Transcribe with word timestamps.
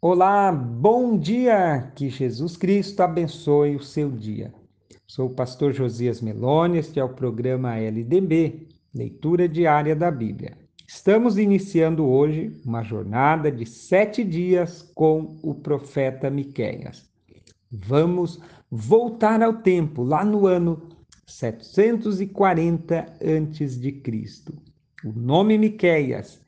Olá, 0.00 0.52
bom 0.52 1.18
dia! 1.18 1.90
Que 1.96 2.08
Jesus 2.08 2.56
Cristo 2.56 3.00
abençoe 3.00 3.74
o 3.74 3.82
seu 3.82 4.08
dia. 4.08 4.54
Sou 5.08 5.26
o 5.26 5.34
pastor 5.34 5.72
Josias 5.72 6.20
Meloni, 6.20 6.78
este 6.78 7.00
é 7.00 7.04
o 7.04 7.08
programa 7.08 7.74
LDB, 7.74 8.68
Leitura 8.94 9.48
Diária 9.48 9.96
da 9.96 10.08
Bíblia. 10.08 10.56
Estamos 10.86 11.36
iniciando 11.36 12.06
hoje 12.06 12.56
uma 12.64 12.84
jornada 12.84 13.50
de 13.50 13.66
sete 13.66 14.22
dias 14.22 14.88
com 14.94 15.36
o 15.42 15.52
profeta 15.52 16.30
Miqueias. 16.30 17.10
Vamos 17.68 18.38
voltar 18.70 19.42
ao 19.42 19.54
tempo, 19.54 20.04
lá 20.04 20.24
no 20.24 20.46
ano 20.46 20.80
740 21.26 23.00
a.C. 23.00 24.02
O 25.04 25.12
nome 25.12 25.58
Miqueias 25.58 26.40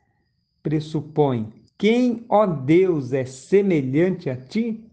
pressupõe 0.63 1.60
quem, 1.81 2.23
ó 2.29 2.45
Deus, 2.45 3.11
é 3.11 3.25
semelhante 3.25 4.29
a 4.29 4.35
ti? 4.35 4.85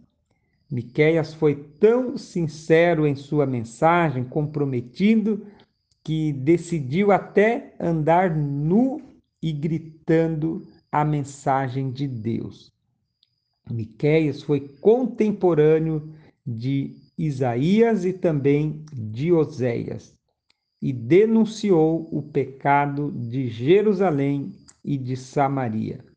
Miqueias 0.70 1.34
foi 1.34 1.54
tão 1.54 2.16
sincero 2.16 3.06
em 3.06 3.14
sua 3.14 3.44
mensagem, 3.44 4.24
comprometido, 4.24 5.46
que 6.02 6.32
decidiu 6.32 7.12
até 7.12 7.74
andar 7.78 8.34
nu 8.34 9.02
e 9.42 9.52
gritando 9.52 10.66
a 10.90 11.04
mensagem 11.04 11.90
de 11.90 12.08
Deus. 12.08 12.72
Miqueias 13.70 14.42
foi 14.42 14.60
contemporâneo 14.80 16.10
de 16.46 16.96
Isaías 17.18 18.06
e 18.06 18.14
também 18.14 18.82
de 18.94 19.30
Oséias 19.30 20.14
e 20.80 20.90
denunciou 20.90 22.08
o 22.10 22.22
pecado 22.22 23.12
de 23.12 23.46
Jerusalém 23.46 24.54
e 24.82 24.96
de 24.96 25.16
Samaria 25.18 26.07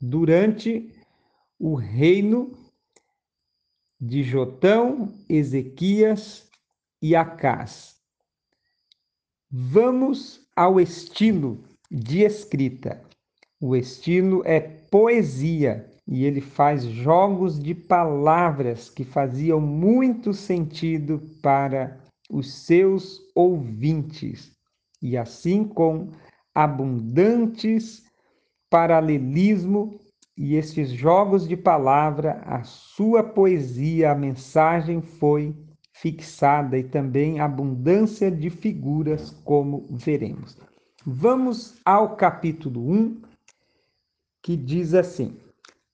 durante 0.00 0.92
o 1.58 1.74
reino 1.74 2.52
de 4.00 4.22
Jotão, 4.22 5.12
Ezequias 5.28 6.48
e 7.02 7.14
Acás. 7.14 7.96
Vamos 9.50 10.46
ao 10.56 10.80
estilo 10.80 11.62
de 11.90 12.20
escrita. 12.22 13.02
O 13.60 13.76
estilo 13.76 14.42
é 14.46 14.60
poesia 14.60 15.90
e 16.06 16.24
ele 16.24 16.40
faz 16.40 16.84
jogos 16.84 17.58
de 17.58 17.74
palavras 17.74 18.88
que 18.88 19.04
faziam 19.04 19.60
muito 19.60 20.32
sentido 20.32 21.20
para 21.42 22.00
os 22.30 22.52
seus 22.64 23.20
ouvintes, 23.34 24.52
e 25.02 25.16
assim 25.16 25.64
com 25.64 26.10
abundantes 26.54 28.04
paralelismo 28.70 29.99
e 30.40 30.56
estes 30.56 30.88
jogos 30.88 31.46
de 31.46 31.54
palavra, 31.54 32.40
a 32.46 32.62
sua 32.62 33.22
poesia, 33.22 34.12
a 34.12 34.14
mensagem 34.14 35.02
foi 35.02 35.54
fixada 35.92 36.78
e 36.78 36.82
também 36.82 37.40
abundância 37.40 38.30
de 38.30 38.48
figuras, 38.48 39.32
como 39.44 39.86
veremos. 39.90 40.56
Vamos 41.04 41.78
ao 41.84 42.16
capítulo 42.16 42.90
1, 42.90 43.20
que 44.42 44.56
diz 44.56 44.94
assim: 44.94 45.36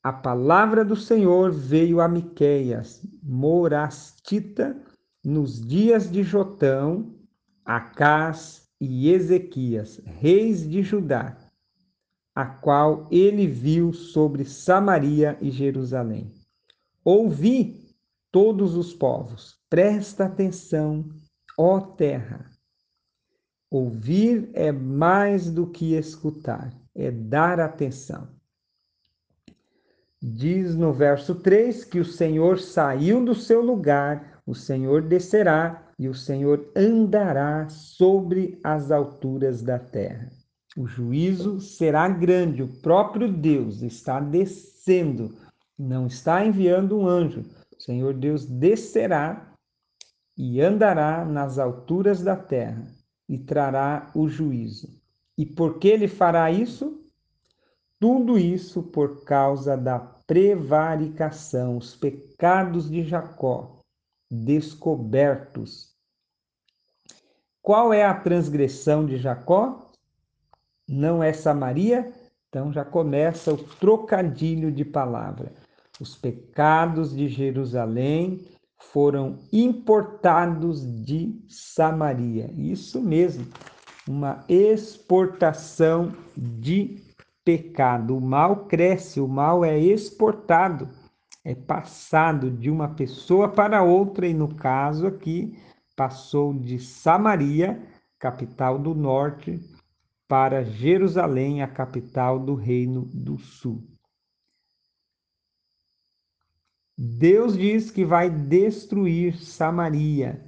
A 0.01 0.13
palavra 0.13 0.85
do 0.85 0.95
Senhor 0.95 1.51
veio 1.51 2.01
a 2.01 2.07
Miqueias, 2.07 3.05
morastita, 3.21 4.81
nos 5.25 5.61
dias 5.61 6.09
de 6.09 6.23
Jotão, 6.23 7.17
Acás 7.65 8.69
e 8.81 9.11
Ezequias, 9.11 10.01
reis 10.05 10.71
de 10.71 10.83
Judá 10.85 11.37
a 12.37 12.45
qual 12.45 13.09
ele 13.11 13.47
viu 13.47 13.95
sobre 13.95 14.45
Samaria 14.45 15.39
e 15.41 15.51
Jerusalém. 15.51 16.31
Ouvi 17.03 17.97
todos 18.31 18.77
os 18.77 18.93
povos, 18.93 19.59
presta 19.71 20.27
atenção, 20.27 21.09
ó 21.59 21.81
terra. 21.81 22.51
Ouvir 23.71 24.51
é 24.53 24.71
mais 24.71 25.51
do 25.51 25.67
que 25.67 25.95
escutar, 25.95 26.79
é 26.95 27.11
dar 27.11 27.59
atenção. 27.59 28.29
Diz 30.21 30.77
no 30.77 30.93
verso 30.93 31.37
3 31.37 31.85
que 31.85 32.01
o 32.01 32.05
Senhor 32.05 32.59
saiu 32.59 33.25
do 33.25 33.35
seu 33.35 33.63
lugar, 33.63 34.43
o 34.45 34.55
Senhor 34.55 35.01
descerá 35.01 35.91
e 35.99 36.07
o 36.07 36.15
Senhor 36.15 36.71
andará 36.77 37.67
sobre 37.71 38.61
as 38.63 38.91
alturas 38.91 39.63
da 39.63 39.79
terra. 39.79 40.31
O 40.77 40.87
juízo 40.87 41.59
será 41.59 42.07
grande, 42.09 42.63
o 42.63 42.69
próprio 42.69 43.33
Deus 43.33 43.81
está 43.81 44.21
descendo, 44.21 45.35
não 45.79 46.07
está 46.07 46.45
enviando 46.45 46.99
um 46.99 47.09
anjo. 47.09 47.45
O 47.77 47.83
Senhor 47.83 48.13
Deus 48.13 48.45
descerá 48.45 49.53
e 50.37 50.61
andará 50.61 51.25
nas 51.25 51.59
alturas 51.59 52.23
da 52.23 52.37
terra 52.37 52.87
e 53.29 53.39
trará 53.39 54.11
o 54.15 54.29
juízo. 54.29 54.89
E 55.37 55.47
por 55.47 55.79
que 55.79 55.89
ele 55.89 56.09
fará 56.09 56.51
isso? 56.51 57.03
Tudo 57.99 58.39
isso 58.39 58.83
por 58.83 59.25
causa 59.25 59.77
da 59.77 59.99
prevaricação, 59.99 61.79
os 61.79 61.97
pecados 61.97 62.91
de 62.91 63.03
Jacó 63.03 63.77
descobertos. 64.31 65.95
Qual 67.63 67.93
é 67.93 68.05
a 68.05 68.15
transgressão 68.15 69.07
de 69.07 69.17
Jacó? 69.17 69.86
Não 70.89 71.23
é 71.23 71.33
Samaria? 71.33 72.13
Então 72.49 72.73
já 72.73 72.85
começa 72.85 73.53
o 73.53 73.57
trocadilho 73.57 74.71
de 74.71 74.85
palavra. 74.85 75.53
Os 76.01 76.15
pecados 76.15 77.15
de 77.15 77.29
Jerusalém 77.29 78.47
foram 78.79 79.39
importados 79.53 80.85
de 81.05 81.39
Samaria. 81.49 82.51
Isso 82.57 83.01
mesmo, 83.01 83.47
uma 84.09 84.45
exportação 84.49 86.13
de 86.37 87.03
pecado. 87.45 88.17
O 88.17 88.21
mal 88.21 88.67
cresce, 88.67 89.21
o 89.21 89.29
mal 89.29 89.65
é 89.65 89.79
exportado, 89.79 90.89
é 91.45 91.55
passado 91.55 92.51
de 92.51 92.71
uma 92.71 92.89
pessoa 92.89 93.49
para 93.49 93.83
outra, 93.83 94.27
e 94.27 94.35
no 94.35 94.55
caso 94.55 95.07
aqui, 95.07 95.59
passou 95.95 96.53
de 96.53 96.79
Samaria, 96.79 97.81
capital 98.19 98.79
do 98.79 98.95
norte, 98.95 99.61
para 100.29 100.65
Jerusalém, 100.65 101.63
a 101.63 101.69
capital 101.69 102.39
do 102.39 102.55
Reino 102.55 103.05
do 103.07 103.39
Sul. 103.39 103.83
Deus 106.99 107.57
diz 107.57 107.91
que 107.91 108.05
vai 108.05 108.31
destruir 108.31 109.39
Samaria 109.39 110.43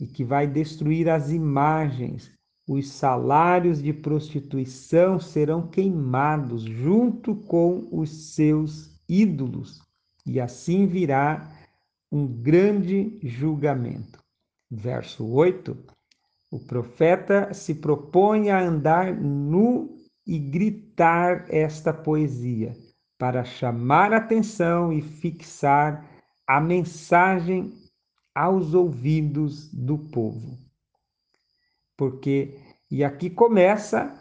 e 0.00 0.06
que 0.06 0.24
vai 0.24 0.46
destruir 0.46 1.08
as 1.08 1.30
imagens. 1.30 2.32
Os 2.68 2.90
salários 2.90 3.82
de 3.82 3.92
prostituição 3.92 5.20
serão 5.20 5.68
queimados 5.68 6.62
junto 6.62 7.36
com 7.36 7.86
os 7.92 8.34
seus 8.34 8.98
ídolos, 9.08 9.82
e 10.26 10.40
assim 10.40 10.86
virá 10.86 11.52
um 12.10 12.26
grande 12.26 13.18
julgamento. 13.22 14.18
Verso 14.70 15.26
8: 15.26 15.76
o 16.54 16.58
profeta 16.60 17.52
se 17.52 17.74
propõe 17.74 18.48
a 18.48 18.60
andar 18.60 19.12
nu 19.12 19.96
e 20.24 20.38
gritar 20.38 21.46
esta 21.48 21.92
poesia 21.92 22.76
para 23.18 23.42
chamar 23.42 24.12
atenção 24.12 24.92
e 24.92 25.02
fixar 25.02 26.08
a 26.46 26.60
mensagem 26.60 27.72
aos 28.32 28.72
ouvidos 28.72 29.68
do 29.74 29.98
povo. 29.98 30.56
Porque, 31.96 32.56
e 32.88 33.02
aqui 33.02 33.28
começa 33.28 34.14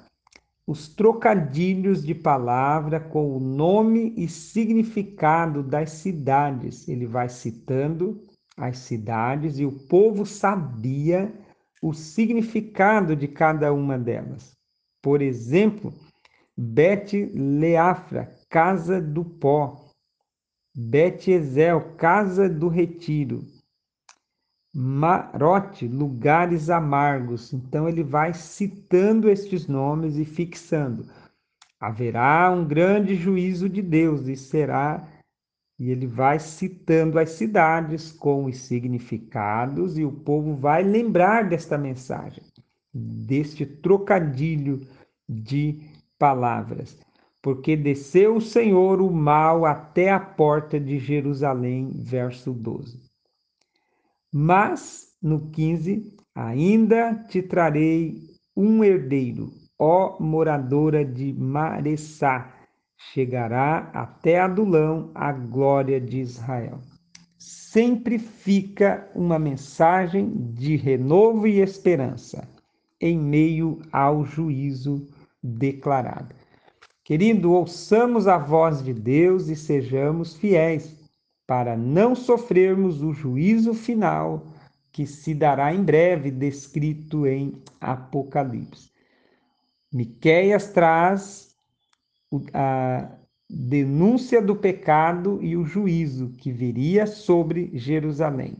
os 0.65 0.87
trocadilhos 0.87 2.03
de 2.03 2.15
palavra 2.15 2.99
com 2.99 3.37
o 3.37 3.39
nome 3.39 4.11
e 4.17 4.27
significado 4.27 5.61
das 5.61 5.91
cidades. 5.91 6.87
Ele 6.87 7.05
vai 7.05 7.29
citando 7.29 8.23
as 8.57 8.79
cidades 8.79 9.59
e 9.59 9.65
o 9.65 9.71
povo 9.87 10.25
sabia 10.25 11.31
o 11.83 11.93
significado 11.93 13.13
de 13.13 13.27
cada 13.27 13.73
uma 13.73 13.99
delas. 13.99 14.55
Por 15.01 15.21
exemplo, 15.21 15.93
Bet 16.55 17.25
Leafra, 17.35 18.33
casa 18.49 19.01
do 19.01 19.25
pó. 19.25 19.91
Bet 20.73 21.29
Ezel, 21.29 21.95
casa 21.97 22.47
do 22.47 22.69
retiro. 22.69 23.43
Marote, 24.73 25.85
lugares 25.85 26.69
amargos. 26.69 27.51
Então 27.51 27.89
ele 27.89 28.01
vai 28.01 28.33
citando 28.33 29.29
estes 29.29 29.67
nomes 29.67 30.15
e 30.15 30.23
fixando. 30.23 31.05
Haverá 31.81 32.49
um 32.49 32.65
grande 32.65 33.13
juízo 33.13 33.67
de 33.67 33.81
Deus 33.81 34.25
e 34.29 34.37
será 34.37 35.05
e 35.79 35.89
ele 35.89 36.07
vai 36.07 36.39
citando 36.39 37.19
as 37.19 37.31
cidades 37.31 38.11
com 38.11 38.45
os 38.45 38.57
significados, 38.57 39.97
e 39.97 40.05
o 40.05 40.11
povo 40.11 40.55
vai 40.55 40.83
lembrar 40.83 41.49
desta 41.49 41.77
mensagem, 41.77 42.43
deste 42.93 43.65
trocadilho 43.65 44.81
de 45.27 45.81
palavras. 46.17 46.97
porque 47.43 47.75
desceu 47.75 48.37
o 48.37 48.41
Senhor 48.41 49.01
o 49.01 49.11
mal 49.11 49.65
até 49.65 50.09
a 50.09 50.19
porta 50.19 50.79
de 50.79 50.97
Jerusalém. 50.97 51.91
Verso 51.93 52.53
12. 52.53 53.03
Mas, 54.33 55.09
no 55.21 55.51
15, 55.51 56.15
ainda 56.33 57.13
te 57.27 57.41
trarei 57.41 58.23
um 58.55 58.81
herdeiro, 58.81 59.51
ó 59.77 60.17
moradora 60.21 61.03
de 61.03 61.33
Maressá, 61.33 62.49
chegará 62.97 63.89
até 63.93 64.39
Adulão 64.39 65.11
a 65.13 65.31
glória 65.31 65.99
de 65.99 66.19
Israel. 66.19 66.79
Sempre 67.37 68.17
fica 68.17 69.09
uma 69.15 69.37
mensagem 69.37 70.31
de 70.53 70.75
renovo 70.75 71.47
e 71.47 71.59
esperança 71.59 72.47
em 73.01 73.17
meio 73.17 73.81
ao 73.91 74.23
juízo 74.23 75.09
declarado. 75.41 76.33
Querido, 77.03 77.51
ouçamos 77.51 78.27
a 78.27 78.37
voz 78.37 78.81
de 78.81 78.93
Deus 78.93 79.49
e 79.49 79.55
sejamos 79.55 80.35
fiéis 80.35 80.95
para 81.45 81.75
não 81.75 82.15
sofrermos 82.15 83.01
o 83.01 83.11
juízo 83.11 83.73
final 83.73 84.47
que 84.91 85.05
se 85.05 85.33
dará 85.33 85.73
em 85.73 85.83
breve, 85.83 86.31
descrito 86.31 87.27
em 87.27 87.61
Apocalipse. 87.81 88.89
Miqueias 89.91 90.71
traz 90.71 91.52
a 92.53 93.09
denúncia 93.49 94.41
do 94.41 94.55
pecado 94.55 95.39
e 95.41 95.55
o 95.55 95.65
juízo 95.65 96.29
que 96.37 96.51
viria 96.51 97.05
sobre 97.05 97.69
Jerusalém. 97.77 98.57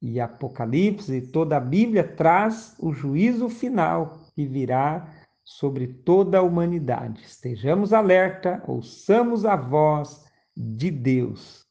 E 0.00 0.20
Apocalipse, 0.20 1.20
toda 1.20 1.56
a 1.56 1.60
Bíblia 1.60 2.04
traz 2.04 2.74
o 2.78 2.92
juízo 2.92 3.48
final 3.48 4.20
que 4.34 4.44
virá 4.44 5.08
sobre 5.44 5.86
toda 5.86 6.38
a 6.38 6.42
humanidade. 6.42 7.22
Estejamos 7.22 7.92
alerta, 7.92 8.62
ouçamos 8.66 9.44
a 9.44 9.56
voz 9.56 10.24
de 10.56 10.90
Deus. 10.90 11.66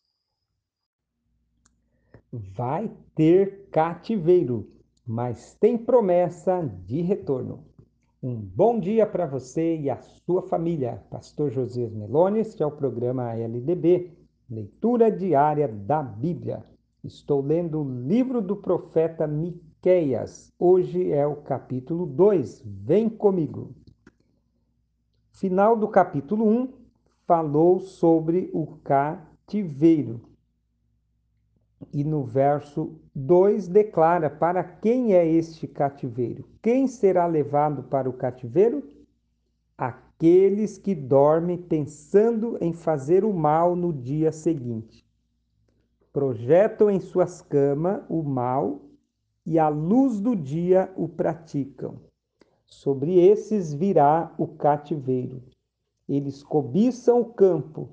Vai 2.32 2.92
ter 3.16 3.68
cativeiro, 3.72 4.72
mas 5.06 5.54
tem 5.56 5.78
promessa 5.78 6.62
de 6.86 7.02
retorno. 7.02 7.66
Um 8.24 8.36
bom 8.36 8.80
dia 8.80 9.08
para 9.08 9.26
você 9.26 9.78
e 9.78 9.90
a 9.90 9.98
sua 9.98 10.44
família. 10.44 11.04
Pastor 11.10 11.50
Josias 11.50 11.92
Melones, 11.92 12.50
este 12.50 12.62
é 12.62 12.66
o 12.68 12.70
programa 12.70 13.34
LDB, 13.34 14.16
leitura 14.48 15.10
diária 15.10 15.68
da 15.68 16.04
Bíblia. 16.04 16.64
Estou 17.04 17.42
lendo 17.42 17.82
o 17.82 18.06
livro 18.06 18.40
do 18.40 18.56
profeta 18.56 19.26
Miqueias. 19.26 20.54
Hoje 20.60 21.12
é 21.12 21.26
o 21.26 21.38
capítulo 21.38 22.06
2. 22.06 22.62
Vem 22.64 23.10
comigo. 23.10 23.74
Final 25.32 25.76
do 25.76 25.88
capítulo 25.88 26.48
1 26.48 26.74
falou 27.26 27.80
sobre 27.80 28.52
o 28.54 28.68
cativeiro. 28.84 30.31
E 31.92 32.04
no 32.04 32.24
verso 32.24 33.00
2 33.16 33.68
declara 33.68 34.30
para 34.30 34.64
quem 34.64 35.14
é 35.14 35.26
este 35.26 35.68
cativeiro. 35.68 36.46
Quem 36.62 36.88
será 36.88 37.26
levado 37.26 37.84
para 37.84 38.10
o 38.10 38.14
cativeiro? 38.14 38.84
Aqueles 39.78 40.78
que 40.78 40.94
dormem 40.94 41.58
pensando 41.58 42.58
em 42.62 42.74
fazer 42.74 43.26
o 43.26 43.34
mal 43.34 43.76
no 43.76 43.92
dia 43.92 44.32
seguinte. 44.32 45.06
Projetam 46.14 46.90
em 46.90 47.00
suas 47.00 47.42
camas 47.42 48.02
o 48.10 48.22
mal 48.22 48.82
e 49.46 49.58
à 49.58 49.70
luz 49.70 50.20
do 50.20 50.36
dia 50.36 50.92
o 50.96 51.08
praticam. 51.08 51.96
Sobre 52.66 53.20
esses 53.20 53.74
virá 53.74 54.34
o 54.38 54.48
cativeiro. 54.48 55.42
Eles 56.08 56.44
cobiçam 56.44 57.22
o 57.22 57.26
campo, 57.26 57.90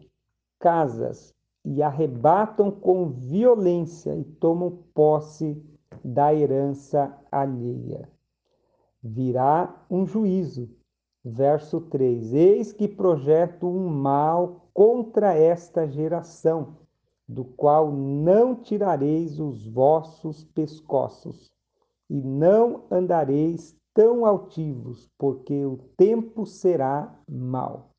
casas, 0.58 1.34
e 1.70 1.82
arrebatam 1.82 2.70
com 2.70 3.10
violência 3.10 4.16
e 4.16 4.24
tomam 4.24 4.78
posse 4.94 5.62
da 6.02 6.34
herança 6.34 7.14
alheia. 7.30 8.08
Virá 9.02 9.84
um 9.90 10.06
juízo. 10.06 10.70
Verso 11.22 11.82
3: 11.82 12.32
Eis 12.32 12.72
que 12.72 12.88
projeto 12.88 13.66
um 13.66 13.86
mal 13.86 14.70
contra 14.72 15.34
esta 15.34 15.86
geração, 15.86 16.78
do 17.28 17.44
qual 17.44 17.92
não 17.92 18.54
tirareis 18.54 19.38
os 19.38 19.66
vossos 19.66 20.44
pescoços, 20.44 21.52
e 22.08 22.22
não 22.22 22.84
andareis 22.90 23.76
tão 23.92 24.24
altivos, 24.24 25.10
porque 25.18 25.66
o 25.66 25.76
tempo 25.98 26.46
será 26.46 27.14
mau. 27.28 27.90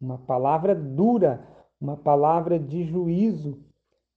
Uma 0.00 0.16
palavra 0.16 0.74
dura 0.74 1.53
uma 1.80 1.96
palavra 1.96 2.58
de 2.58 2.84
juízo, 2.84 3.58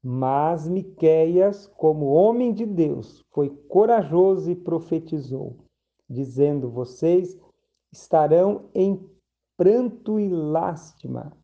mas 0.03 0.67
Miqueias, 0.67 1.67
como 1.67 2.05
homem 2.05 2.53
de 2.53 2.65
Deus, 2.65 3.23
foi 3.31 3.49
corajoso 3.67 4.49
e 4.49 4.55
profetizou, 4.55 5.57
dizendo: 6.09 6.69
Vocês 6.69 7.37
estarão 7.91 8.69
em 8.73 9.09
pranto 9.57 10.19
e 10.19 10.29
lástima 10.29 11.35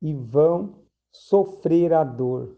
e 0.00 0.14
vão 0.14 0.84
sofrer 1.12 1.92
a 1.92 2.04
dor. 2.04 2.56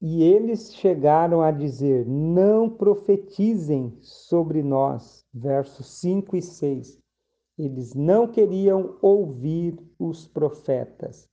E 0.00 0.22
eles 0.22 0.74
chegaram 0.74 1.40
a 1.40 1.50
dizer: 1.50 2.06
Não 2.06 2.68
profetizem 2.68 3.96
sobre 4.00 4.62
nós. 4.62 5.24
Versos 5.32 5.86
5 6.00 6.36
e 6.36 6.42
6. 6.42 7.01
Eles 7.58 7.94
não 7.94 8.26
queriam 8.26 8.96
ouvir 9.02 9.78
os 9.98 10.26
profetas. 10.26 11.28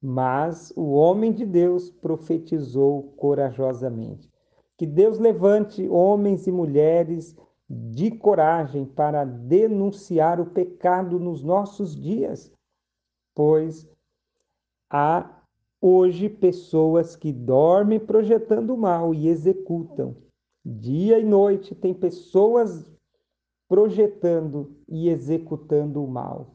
Mas 0.00 0.72
o 0.76 0.92
homem 0.92 1.32
de 1.32 1.44
Deus 1.44 1.90
profetizou 1.90 3.14
corajosamente. 3.16 4.30
Que 4.76 4.86
Deus 4.86 5.18
levante 5.18 5.88
homens 5.88 6.46
e 6.46 6.52
mulheres 6.52 7.36
de 7.68 8.10
coragem 8.10 8.86
para 8.86 9.24
denunciar 9.24 10.40
o 10.40 10.46
pecado 10.46 11.18
nos 11.18 11.42
nossos 11.42 11.94
dias, 11.94 12.50
pois 13.34 13.86
há 14.88 15.42
hoje 15.80 16.28
pessoas 16.28 17.14
que 17.14 17.32
dormem 17.32 18.00
projetando 18.00 18.76
mal 18.76 19.14
e 19.14 19.28
executam. 19.28 20.16
Dia 20.64 21.18
e 21.18 21.24
noite 21.24 21.74
tem 21.74 21.92
pessoas 21.92 22.90
projetando 23.68 24.76
e 24.88 25.08
executando 25.08 26.02
o 26.02 26.08
mal. 26.08 26.54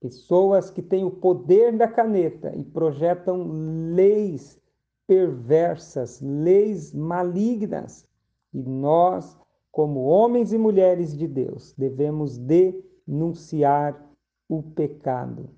Pessoas 0.00 0.70
que 0.70 0.80
têm 0.80 1.04
o 1.04 1.10
poder 1.10 1.76
da 1.76 1.86
caneta 1.86 2.54
e 2.56 2.64
projetam 2.64 3.46
leis 3.92 4.58
perversas, 5.06 6.20
leis 6.22 6.94
malignas. 6.94 8.08
E 8.54 8.62
nós, 8.62 9.36
como 9.70 10.04
homens 10.04 10.52
e 10.52 10.58
mulheres 10.58 11.16
de 11.16 11.26
Deus, 11.26 11.74
devemos 11.76 12.38
denunciar 12.38 14.08
o 14.48 14.62
pecado. 14.62 15.50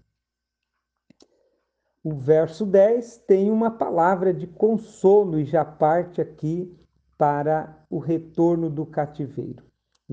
O 2.02 2.14
verso 2.14 2.67
10 2.67 3.19
tem 3.19 3.50
uma 3.50 3.71
palavra 3.71 4.35
de 4.35 4.47
consolo 4.47 5.38
e 5.38 5.45
já 5.45 5.64
parte 5.64 6.21
aqui 6.21 6.76
para 7.17 7.87
o 7.88 7.99
retorno 7.99 8.69
do 8.69 8.85
cativeiro. 8.85 9.62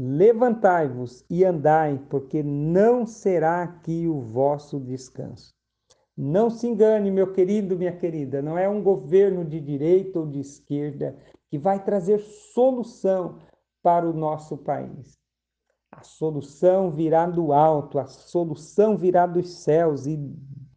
Levantai-vos 0.01 1.25
e 1.29 1.43
andai, 1.43 2.01
porque 2.09 2.41
não 2.41 3.05
será 3.05 3.63
aqui 3.63 4.07
o 4.07 4.21
vosso 4.21 4.79
descanso. 4.79 5.53
Não 6.15 6.49
se 6.49 6.67
engane, 6.67 7.11
meu 7.11 7.33
querido, 7.33 7.77
minha 7.77 7.91
querida, 7.91 8.41
não 8.41 8.57
é 8.57 8.69
um 8.69 8.81
governo 8.81 9.43
de 9.43 9.59
direita 9.59 10.19
ou 10.19 10.25
de 10.25 10.39
esquerda 10.39 11.17
que 11.49 11.57
vai 11.57 11.83
trazer 11.83 12.19
solução 12.21 13.39
para 13.83 14.09
o 14.09 14.13
nosso 14.13 14.57
país. 14.57 15.17
A 15.91 16.01
solução 16.01 16.91
virá 16.91 17.25
do 17.25 17.51
alto, 17.51 17.99
a 17.99 18.05
solução 18.05 18.95
virá 18.95 19.27
dos 19.27 19.49
céus 19.49 20.05
e 20.05 20.17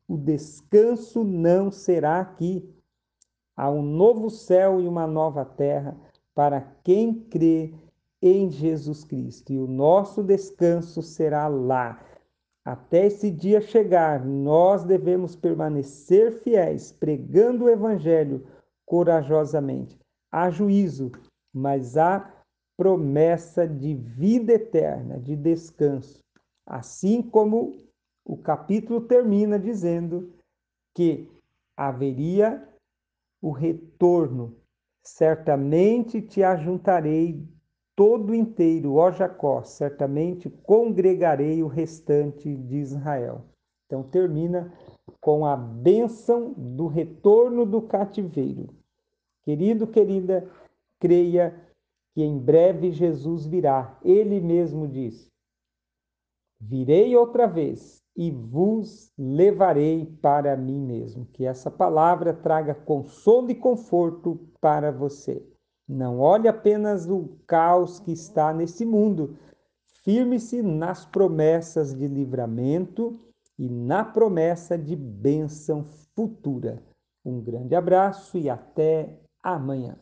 o 0.09 0.17
descanso 0.17 1.23
não 1.23 1.71
será 1.71 2.19
aqui. 2.19 2.69
Há 3.57 3.71
um 3.71 3.83
novo 3.83 4.29
céu 4.31 4.81
e 4.81 4.89
uma 4.89 5.07
nova 5.07 5.45
terra 5.45 5.97
para 6.35 6.61
quem 6.83 7.15
crê 7.15 7.73
em 8.23 8.49
Jesus 8.51 9.03
Cristo. 9.03 9.53
E 9.53 9.59
o 9.59 9.67
nosso 9.67 10.23
descanso 10.23 11.03
será 11.03 11.49
lá. 11.49 12.01
Até 12.65 13.07
esse 13.07 13.29
dia 13.31 13.61
chegar, 13.61 14.25
nós 14.25 14.85
devemos 14.85 15.35
permanecer 15.35 16.31
fiéis, 16.43 16.93
pregando 16.93 17.65
o 17.65 17.69
Evangelho 17.69 18.47
corajosamente. 18.87 19.99
Há 20.31 20.49
juízo, 20.49 21.11
mas 21.53 21.97
há 21.97 22.33
promessa 22.77 23.67
de 23.67 23.95
vida 23.95 24.53
eterna, 24.53 25.19
de 25.19 25.35
descanso. 25.35 26.23
Assim 26.65 27.21
como 27.21 27.77
o 28.25 28.37
capítulo 28.37 29.01
termina 29.01 29.59
dizendo 29.59 30.33
que 30.95 31.29
haveria 31.77 32.67
o 33.43 33.51
retorno. 33.51 34.57
Certamente 35.05 36.23
te 36.23 36.45
ajuntarei 36.45 37.45
todo 38.03 38.35
inteiro, 38.35 38.97
ó 38.97 39.13
Jacó, 39.13 39.63
certamente 39.63 40.51
congregarei 40.51 41.63
o 41.63 41.69
restante 41.69 42.53
de 42.53 42.79
Israel. 42.79 43.45
Então 43.87 44.03
termina 44.03 44.73
com 45.21 45.47
a 45.47 45.57
bênção 45.57 46.53
do 46.53 46.89
retorno 46.89 47.65
do 47.65 47.81
cativeiro. 47.81 48.71
Querido, 49.45 49.87
querida, 49.87 50.51
creia 50.99 51.55
que 52.13 52.25
em 52.25 52.41
breve 52.41 52.91
Jesus 52.91 53.47
virá. 53.47 53.97
Ele 54.05 54.41
mesmo 54.41 54.89
disse: 54.89 55.31
Virei 56.61 57.15
outra 57.15 57.47
vez 57.47 58.03
e 58.17 58.33
vos 58.33 59.13
levarei 59.17 60.07
para 60.21 60.57
mim 60.57 60.81
mesmo. 60.81 61.25
Que 61.27 61.45
essa 61.45 61.71
palavra 61.71 62.35
traga 62.35 62.75
consolo 62.75 63.53
e 63.53 63.55
conforto 63.55 64.41
para 64.61 64.91
você. 64.91 65.52
Não 65.93 66.19
olhe 66.21 66.49
apenas 66.49 67.07
o 67.07 67.37
caos 67.47 68.01
que 68.01 68.13
está 68.13 68.51
nesse 68.51 68.83
mundo. 68.87 69.37
Firme-se 70.03 70.63
nas 70.63 71.05
promessas 71.05 71.93
de 71.93 72.09
livramento 72.09 73.21
e 73.59 73.69
na 73.69 74.03
promessa 74.03 74.79
de 74.79 74.97
bênção 74.97 75.85
futura. 75.85 76.83
Um 77.23 77.43
grande 77.43 77.75
abraço 77.75 78.39
e 78.39 78.49
até 78.49 79.21
amanhã. 79.43 79.99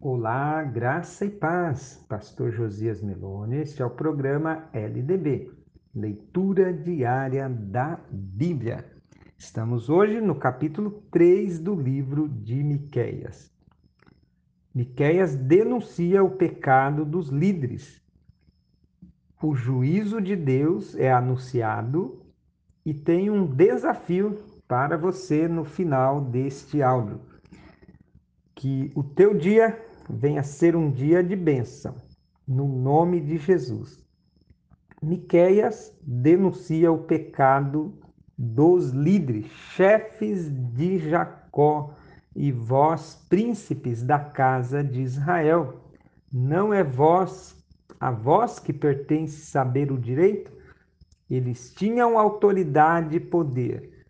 Olá, 0.00 0.62
graça 0.62 1.24
e 1.24 1.30
paz. 1.30 2.04
Pastor 2.08 2.52
Josias 2.52 3.02
Meloni, 3.02 3.56
este 3.56 3.82
é 3.82 3.84
o 3.84 3.90
programa 3.90 4.70
LDB, 4.72 5.50
Leitura 5.92 6.72
Diária 6.72 7.48
da 7.48 7.98
Bíblia. 8.12 8.93
Estamos 9.36 9.90
hoje 9.90 10.20
no 10.20 10.36
capítulo 10.36 11.02
3 11.10 11.58
do 11.58 11.74
livro 11.74 12.28
de 12.28 12.62
Miqueias. 12.62 13.52
Miqueias 14.72 15.34
denuncia 15.34 16.22
o 16.22 16.30
pecado 16.30 17.04
dos 17.04 17.28
líderes. 17.28 18.00
O 19.42 19.54
juízo 19.54 20.20
de 20.20 20.36
Deus 20.36 20.94
é 20.94 21.12
anunciado 21.12 22.24
e 22.86 22.94
tem 22.94 23.28
um 23.28 23.44
desafio 23.44 24.38
para 24.68 24.96
você 24.96 25.48
no 25.48 25.64
final 25.64 26.20
deste 26.20 26.80
áudio. 26.80 27.20
Que 28.54 28.92
o 28.94 29.02
teu 29.02 29.36
dia 29.36 29.78
venha 30.08 30.44
ser 30.44 30.76
um 30.76 30.90
dia 30.90 31.22
de 31.22 31.34
bênção, 31.34 31.96
no 32.46 32.68
nome 32.68 33.20
de 33.20 33.36
Jesus. 33.36 34.02
Miqueias 35.02 35.94
denuncia 36.02 36.90
o 36.90 37.02
pecado 37.02 37.98
dos 38.36 38.90
líderes, 38.90 39.46
chefes 39.46 40.50
de 40.74 40.98
Jacó, 41.10 41.94
e 42.34 42.50
vós, 42.50 43.24
príncipes 43.28 44.02
da 44.02 44.18
casa 44.18 44.82
de 44.82 45.00
Israel. 45.00 45.80
Não 46.32 46.74
é 46.74 46.82
vós, 46.82 47.56
a 48.00 48.10
vós 48.10 48.58
que 48.58 48.72
pertence 48.72 49.46
saber 49.46 49.92
o 49.92 49.98
direito? 49.98 50.52
Eles 51.30 51.72
tinham 51.72 52.18
autoridade 52.18 53.16
e 53.16 53.20
poder 53.20 54.04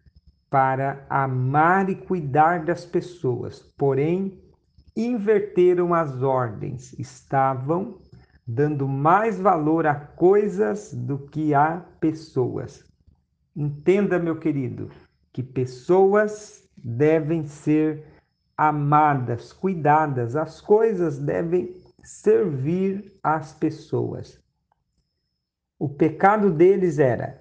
para 0.48 1.04
amar 1.10 1.90
e 1.90 1.94
cuidar 1.94 2.64
das 2.64 2.84
pessoas, 2.84 3.60
porém 3.76 4.40
inverteram 4.96 5.92
as 5.92 6.22
ordens, 6.22 6.92
estavam 6.98 7.98
dando 8.46 8.86
mais 8.86 9.40
valor 9.40 9.86
a 9.86 9.94
coisas 9.94 10.94
do 10.94 11.18
que 11.18 11.54
a 11.54 11.84
pessoas. 11.98 12.84
Entenda, 13.56 14.18
meu 14.18 14.36
querido, 14.36 14.90
que 15.32 15.42
pessoas 15.42 16.68
devem 16.76 17.46
ser 17.46 18.04
amadas, 18.56 19.52
cuidadas, 19.52 20.34
as 20.34 20.60
coisas 20.60 21.18
devem 21.18 21.82
servir 22.02 23.18
às 23.22 23.52
pessoas. 23.52 24.40
O 25.78 25.88
pecado 25.88 26.50
deles 26.50 26.98
era 26.98 27.38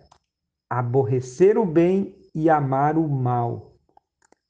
aborrecer 0.70 1.58
o 1.58 1.66
bem 1.66 2.16
e 2.34 2.50
amar 2.50 2.98
o 2.98 3.08
mal. 3.08 3.74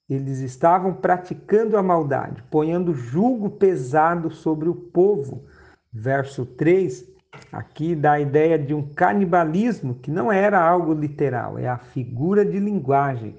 Eles 0.10 0.40
estavam 0.40 0.94
praticando 0.94 1.78
a 1.78 1.84
maldade, 1.84 2.44
ponhando 2.44 2.94
julgo 2.94 3.52
pesado 3.52 4.30
sobre 4.30 4.68
o 4.68 4.76
povo. 4.76 5.46
Verso 5.92 6.46
3 6.46 7.13
Aqui 7.52 7.96
dá 7.96 8.14
a 8.14 8.20
ideia 8.20 8.58
de 8.58 8.74
um 8.74 8.94
canibalismo 8.94 9.96
que 9.96 10.12
não 10.12 10.32
era 10.32 10.62
algo 10.62 10.94
literal, 10.94 11.58
é 11.58 11.68
a 11.68 11.78
figura 11.78 12.46
de 12.46 12.60
linguagem. 12.60 13.38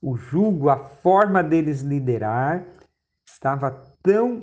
O 0.00 0.16
jugo, 0.16 0.70
a 0.70 0.78
forma 0.78 1.42
deles 1.42 1.82
liderar, 1.82 2.64
estava 3.28 3.70
tão 4.02 4.42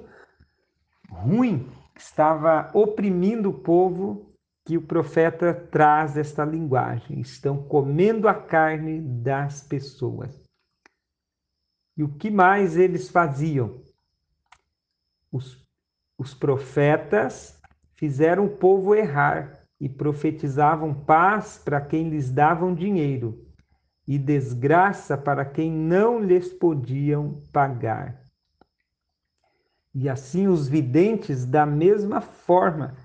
ruim, 1.09 1.67
estava 1.95 2.69
oprimindo 2.73 3.49
o 3.49 3.59
povo, 3.59 4.27
que 4.65 4.77
o 4.77 4.81
profeta 4.81 5.53
traz 5.53 6.17
esta 6.17 6.43
linguagem. 6.43 7.21
Estão 7.21 7.63
comendo 7.63 8.27
a 8.27 8.33
carne 8.33 8.99
das 8.99 9.63
pessoas. 9.63 10.43
E 11.95 12.03
o 12.03 12.09
que 12.09 12.29
mais 12.29 12.75
eles 12.75 13.09
faziam? 13.09 13.81
Os, 15.31 15.65
os 16.17 16.33
profetas 16.33 17.56
fizeram 17.97 18.45
o 18.45 18.49
povo 18.57 18.95
errar 18.95 19.59
e 19.79 19.89
profetizavam 19.89 20.93
paz 20.93 21.61
para 21.63 21.81
quem 21.81 22.09
lhes 22.09 22.31
davam 22.31 22.73
dinheiro 22.73 23.45
e 24.07 24.17
desgraça 24.17 25.17
para 25.17 25.43
quem 25.43 25.69
não 25.69 26.19
lhes 26.19 26.53
podiam 26.53 27.41
pagar. 27.51 28.23
E 29.93 30.07
assim 30.07 30.47
os 30.47 30.67
videntes, 30.67 31.45
da 31.45 31.65
mesma 31.65 32.21
forma, 32.21 32.95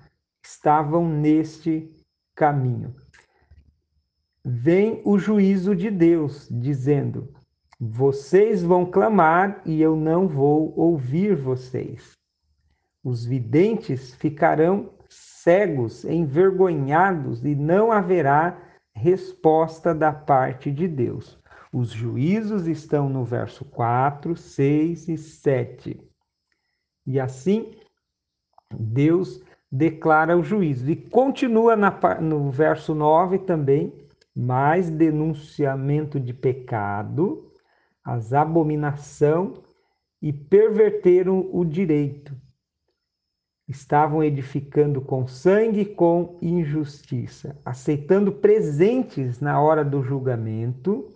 estavam 0.41 1.09
neste 1.09 1.91
caminho. 2.35 2.95
Vem 4.45 5.01
o 5.03 5.17
juízo 5.17 5.75
de 5.75 5.89
Deus, 5.89 6.47
dizendo: 6.51 7.33
Vocês 7.79 8.61
vão 8.61 8.85
clamar 8.85 9.61
e 9.65 9.81
eu 9.81 9.95
não 9.95 10.27
vou 10.27 10.73
ouvir 10.77 11.35
vocês. 11.35 12.11
Os 13.03 13.25
videntes 13.25 14.15
ficarão 14.15 14.93
cegos, 15.09 16.05
envergonhados, 16.05 17.43
e 17.43 17.53
não 17.53 17.91
haverá 17.91 18.57
resposta 18.95 19.93
da 19.93 20.13
parte 20.13 20.71
de 20.71 20.87
Deus. 20.87 21.37
Os 21.73 21.89
juízos 21.89 22.65
estão 22.65 23.09
no 23.09 23.25
verso 23.25 23.65
4, 23.65 24.37
6 24.37 25.09
e 25.09 25.17
7. 25.17 25.99
E 27.05 27.19
assim, 27.19 27.75
Deus 28.71 29.43
declara 29.69 30.37
o 30.37 30.43
juízo. 30.43 30.89
E 30.89 30.95
continua 30.95 31.75
na, 31.75 31.91
no 32.21 32.49
verso 32.51 32.95
9 32.95 33.39
também, 33.39 33.91
mais 34.33 34.89
denunciamento 34.89 36.19
de 36.19 36.33
pecado, 36.33 37.51
as 38.01 38.31
abominação 38.31 39.61
e 40.21 40.31
perverteram 40.31 41.49
o 41.51 41.65
direito 41.65 42.33
estavam 43.67 44.23
edificando 44.23 45.01
com 45.01 45.25
sangue 45.25 45.81
e 45.81 45.85
com 45.85 46.37
injustiça, 46.41 47.57
aceitando 47.63 48.31
presentes 48.31 49.39
na 49.39 49.59
hora 49.61 49.83
do 49.85 50.03
julgamento, 50.03 51.09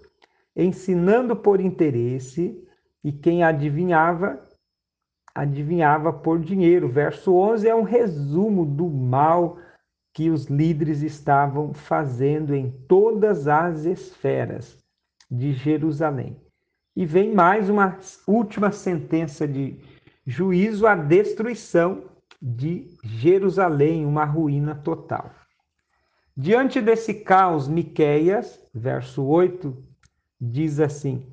ensinando 0.56 1.36
por 1.36 1.60
interesse, 1.60 2.63
e 3.04 3.12
quem 3.12 3.44
adivinhava, 3.44 4.42
adivinhava 5.36 6.12
por 6.12 6.39
dinheiro. 6.39 6.89
Verso 6.89 7.36
11 7.36 7.68
é 7.68 7.75
um 7.75 7.84
resumo 7.84 8.66
do 8.66 8.88
mal 8.89 9.60
que 10.13 10.30
os 10.30 10.46
líderes 10.46 11.04
estavam 11.04 11.74
fazendo 11.74 12.56
em 12.56 12.72
todas 12.88 13.48
as 13.48 13.86
esferas 13.86 14.77
de 15.30 15.54
Jerusalém. 15.54 16.36
E 16.96 17.06
vem 17.06 17.36
mais 17.36 17.70
uma 17.70 18.00
última 18.25 18.72
sentença 18.72 19.48
de 19.48 19.80
juízo, 20.25 20.88
a 20.88 20.96
destruição 20.96 22.16
de 22.41 22.88
Jerusalém, 23.03 24.06
uma 24.06 24.25
ruína 24.25 24.75
total. 24.75 25.32
Diante 26.36 26.79
desse 26.79 27.15
caos, 27.15 27.67
Miqueias, 27.67 28.60
verso 28.74 29.24
8, 29.24 29.75
diz 30.39 30.79
assim: 30.79 31.25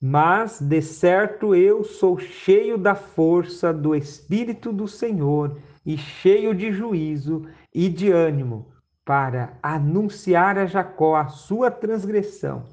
Mas 0.00 0.60
de 0.60 0.80
certo 0.80 1.54
eu 1.54 1.82
sou 1.82 2.18
cheio 2.18 2.78
da 2.78 2.94
força 2.94 3.72
do 3.72 3.94
espírito 3.94 4.72
do 4.72 4.86
Senhor 4.86 5.60
e 5.84 5.98
cheio 5.98 6.54
de 6.54 6.70
juízo 6.70 7.46
e 7.74 7.88
de 7.88 8.12
ânimo 8.12 8.72
para 9.04 9.58
anunciar 9.60 10.56
a 10.56 10.66
Jacó 10.66 11.16
a 11.16 11.26
sua 11.26 11.70
transgressão 11.70 12.64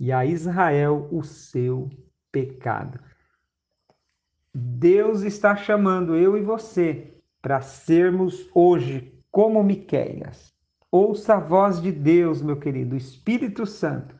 e 0.00 0.10
a 0.10 0.24
Israel 0.26 1.08
o 1.12 1.22
seu 1.22 1.88
pecado. 2.32 2.98
Deus 4.58 5.20
está 5.20 5.54
chamando 5.54 6.16
eu 6.16 6.34
e 6.34 6.40
você 6.40 7.14
para 7.42 7.60
sermos 7.60 8.48
hoje 8.54 9.12
como 9.30 9.62
Miqueias. 9.62 10.50
Ouça 10.90 11.34
a 11.34 11.38
voz 11.38 11.78
de 11.82 11.92
Deus, 11.92 12.40
meu 12.40 12.58
querido. 12.58 12.94
O 12.94 12.96
Espírito 12.96 13.66
Santo 13.66 14.16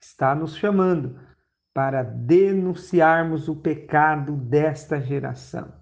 está 0.00 0.32
nos 0.32 0.56
chamando 0.56 1.18
para 1.74 2.04
denunciarmos 2.04 3.48
o 3.48 3.56
pecado 3.56 4.36
desta 4.36 5.00
geração. 5.00 5.72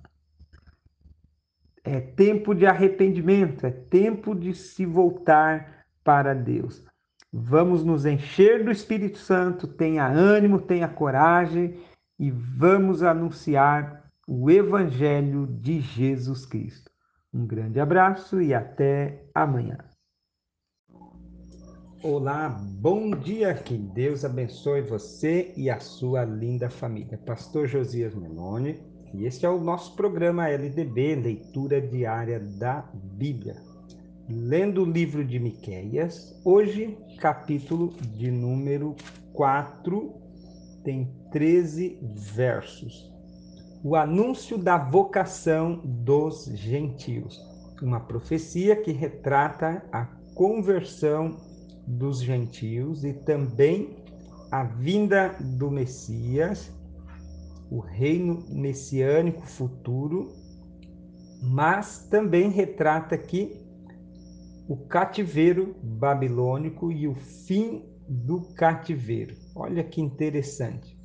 É 1.84 2.00
tempo 2.00 2.54
de 2.54 2.64
arrependimento, 2.64 3.66
é 3.66 3.70
tempo 3.70 4.34
de 4.34 4.54
se 4.54 4.86
voltar 4.86 5.84
para 6.02 6.34
Deus. 6.34 6.82
Vamos 7.30 7.84
nos 7.84 8.06
encher 8.06 8.64
do 8.64 8.70
Espírito 8.70 9.18
Santo, 9.18 9.66
tenha 9.66 10.06
ânimo, 10.06 10.62
tenha 10.62 10.88
coragem 10.88 11.78
e 12.18 12.30
vamos 12.30 13.02
anunciar 13.02 14.10
o 14.26 14.50
Evangelho 14.50 15.46
de 15.46 15.80
Jesus 15.80 16.44
Cristo. 16.44 16.90
Um 17.32 17.46
grande 17.46 17.78
abraço 17.78 18.42
e 18.42 18.52
até 18.52 19.24
amanhã. 19.34 19.78
Olá, 22.02 22.48
bom 22.48 23.10
dia, 23.10 23.54
que 23.54 23.76
Deus 23.76 24.24
abençoe 24.24 24.82
você 24.82 25.52
e 25.56 25.70
a 25.70 25.78
sua 25.78 26.24
linda 26.24 26.70
família. 26.70 27.18
Pastor 27.18 27.66
Josias 27.66 28.14
Meloni, 28.14 28.80
e 29.14 29.24
este 29.24 29.46
é 29.46 29.48
o 29.48 29.60
nosso 29.60 29.96
programa 29.96 30.48
LDB, 30.48 31.16
Leitura 31.16 31.80
Diária 31.80 32.40
da 32.40 32.88
Bíblia. 32.94 33.56
Lendo 34.28 34.82
o 34.82 34.90
livro 34.90 35.24
de 35.24 35.38
Miqueias, 35.38 36.40
hoje, 36.44 36.96
capítulo 37.18 37.94
de 38.16 38.30
número 38.30 38.94
4, 39.32 40.12
tem 40.84 41.17
13 41.30 41.98
versos. 42.02 43.12
O 43.84 43.94
anúncio 43.94 44.58
da 44.58 44.76
vocação 44.76 45.80
dos 45.84 46.46
gentios, 46.46 47.38
uma 47.80 48.00
profecia 48.00 48.74
que 48.74 48.92
retrata 48.92 49.84
a 49.92 50.04
conversão 50.34 51.36
dos 51.86 52.20
gentios 52.20 53.04
e 53.04 53.12
também 53.12 53.96
a 54.50 54.64
vinda 54.64 55.34
do 55.40 55.70
Messias, 55.70 56.72
o 57.70 57.80
reino 57.80 58.44
messiânico 58.48 59.46
futuro, 59.46 60.28
mas 61.42 62.06
também 62.08 62.50
retrata 62.50 63.14
aqui 63.14 63.56
o 64.68 64.76
cativeiro 64.76 65.76
babilônico 65.82 66.90
e 66.90 67.06
o 67.06 67.14
fim 67.14 67.84
do 68.08 68.40
cativeiro. 68.54 69.36
Olha 69.54 69.84
que 69.84 70.00
interessante. 70.00 70.97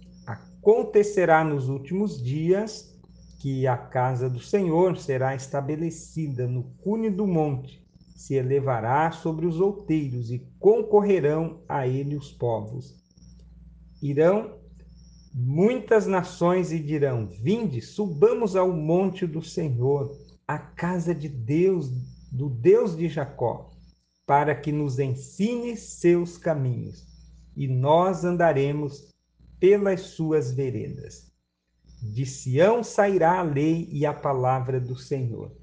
Acontecerá 0.64 1.44
nos 1.44 1.68
últimos 1.68 2.24
dias 2.24 2.98
que 3.42 3.68
a 3.68 3.76
casa 3.76 4.30
do 4.30 4.40
Senhor 4.40 4.98
será 4.98 5.36
estabelecida 5.36 6.48
no 6.48 6.64
cune 6.82 7.10
do 7.10 7.28
monte 7.28 7.86
se 8.16 8.36
elevará 8.36 9.12
sobre 9.12 9.46
os 9.46 9.60
outeiros 9.60 10.32
e 10.32 10.40
concorrerão 10.58 11.60
a 11.68 11.86
ele 11.86 12.16
os 12.16 12.32
povos. 12.32 12.96
Irão 14.02 14.54
muitas 15.34 16.08
nações 16.08 16.72
e 16.72 16.80
dirão: 16.80 17.28
Vinde, 17.28 17.82
subamos 17.82 18.56
ao 18.56 18.72
monte 18.72 19.28
do 19.28 19.42
Senhor, 19.42 20.18
à 20.48 20.58
casa 20.58 21.14
de 21.14 21.28
Deus, 21.28 21.92
do 22.32 22.50
Deus 22.50 22.96
de 22.96 23.10
Jacó, 23.10 23.70
para 24.26 24.56
que 24.56 24.72
nos 24.72 24.98
ensine 24.98 25.76
seus 25.76 26.38
caminhos, 26.38 27.06
e 27.54 27.68
nós 27.68 28.24
andaremos 28.24 29.13
pelas 29.64 30.02
suas 30.02 30.52
veredas. 30.52 31.32
De 32.02 32.26
Sião 32.26 32.84
sairá 32.84 33.40
a 33.40 33.44
lei 33.44 33.88
e 33.94 34.06
a 34.06 34.14
palavra 34.14 34.78
do 34.78 34.94
Senhor 34.94 35.56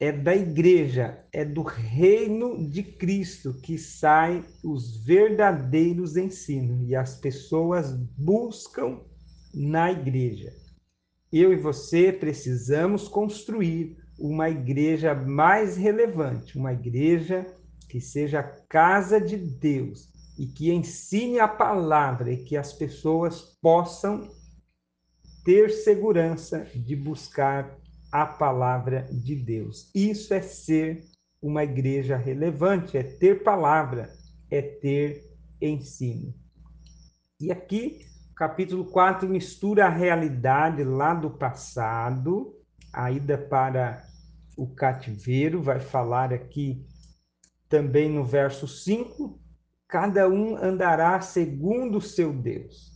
é 0.00 0.10
da 0.10 0.34
igreja, 0.34 1.22
é 1.30 1.44
do 1.44 1.60
reino 1.60 2.70
de 2.70 2.82
Cristo 2.82 3.52
que 3.60 3.76
saem 3.76 4.42
os 4.64 4.96
verdadeiros 5.04 6.16
ensinos 6.16 6.88
e 6.88 6.96
as 6.96 7.20
pessoas 7.20 7.92
buscam 8.16 9.02
na 9.52 9.92
igreja. 9.92 10.50
Eu 11.30 11.52
e 11.52 11.56
você 11.56 12.14
precisamos 12.14 13.08
construir 13.08 13.98
uma 14.18 14.48
igreja 14.48 15.14
mais 15.14 15.76
relevante, 15.76 16.56
uma 16.56 16.72
igreja 16.72 17.46
que 17.90 18.00
seja 18.00 18.42
casa 18.42 19.20
de 19.20 19.36
Deus 19.36 20.11
e 20.42 20.46
que 20.48 20.72
ensine 20.72 21.38
a 21.38 21.46
palavra 21.46 22.32
e 22.32 22.36
que 22.36 22.56
as 22.56 22.72
pessoas 22.72 23.56
possam 23.62 24.28
ter 25.44 25.70
segurança 25.70 26.66
de 26.74 26.96
buscar 26.96 27.78
a 28.10 28.26
palavra 28.26 29.06
de 29.12 29.36
Deus. 29.36 29.88
Isso 29.94 30.34
é 30.34 30.42
ser 30.42 31.04
uma 31.40 31.62
igreja 31.62 32.16
relevante, 32.16 32.98
é 32.98 33.04
ter 33.04 33.44
palavra, 33.44 34.12
é 34.50 34.60
ter 34.60 35.22
ensino. 35.60 36.34
E 37.40 37.52
aqui, 37.52 38.04
capítulo 38.34 38.86
4 38.86 39.28
mistura 39.28 39.86
a 39.86 39.90
realidade 39.90 40.82
lá 40.82 41.14
do 41.14 41.30
passado, 41.30 42.52
a 42.92 43.12
ida 43.12 43.38
para 43.38 44.04
o 44.56 44.66
cativeiro, 44.66 45.62
vai 45.62 45.78
falar 45.78 46.32
aqui 46.32 46.84
também 47.68 48.10
no 48.10 48.24
verso 48.24 48.66
5, 48.66 49.40
cada 49.92 50.26
um 50.28 50.56
andará 50.56 51.20
segundo 51.20 51.98
o 51.98 52.02
seu 52.02 52.32
Deus 52.32 52.92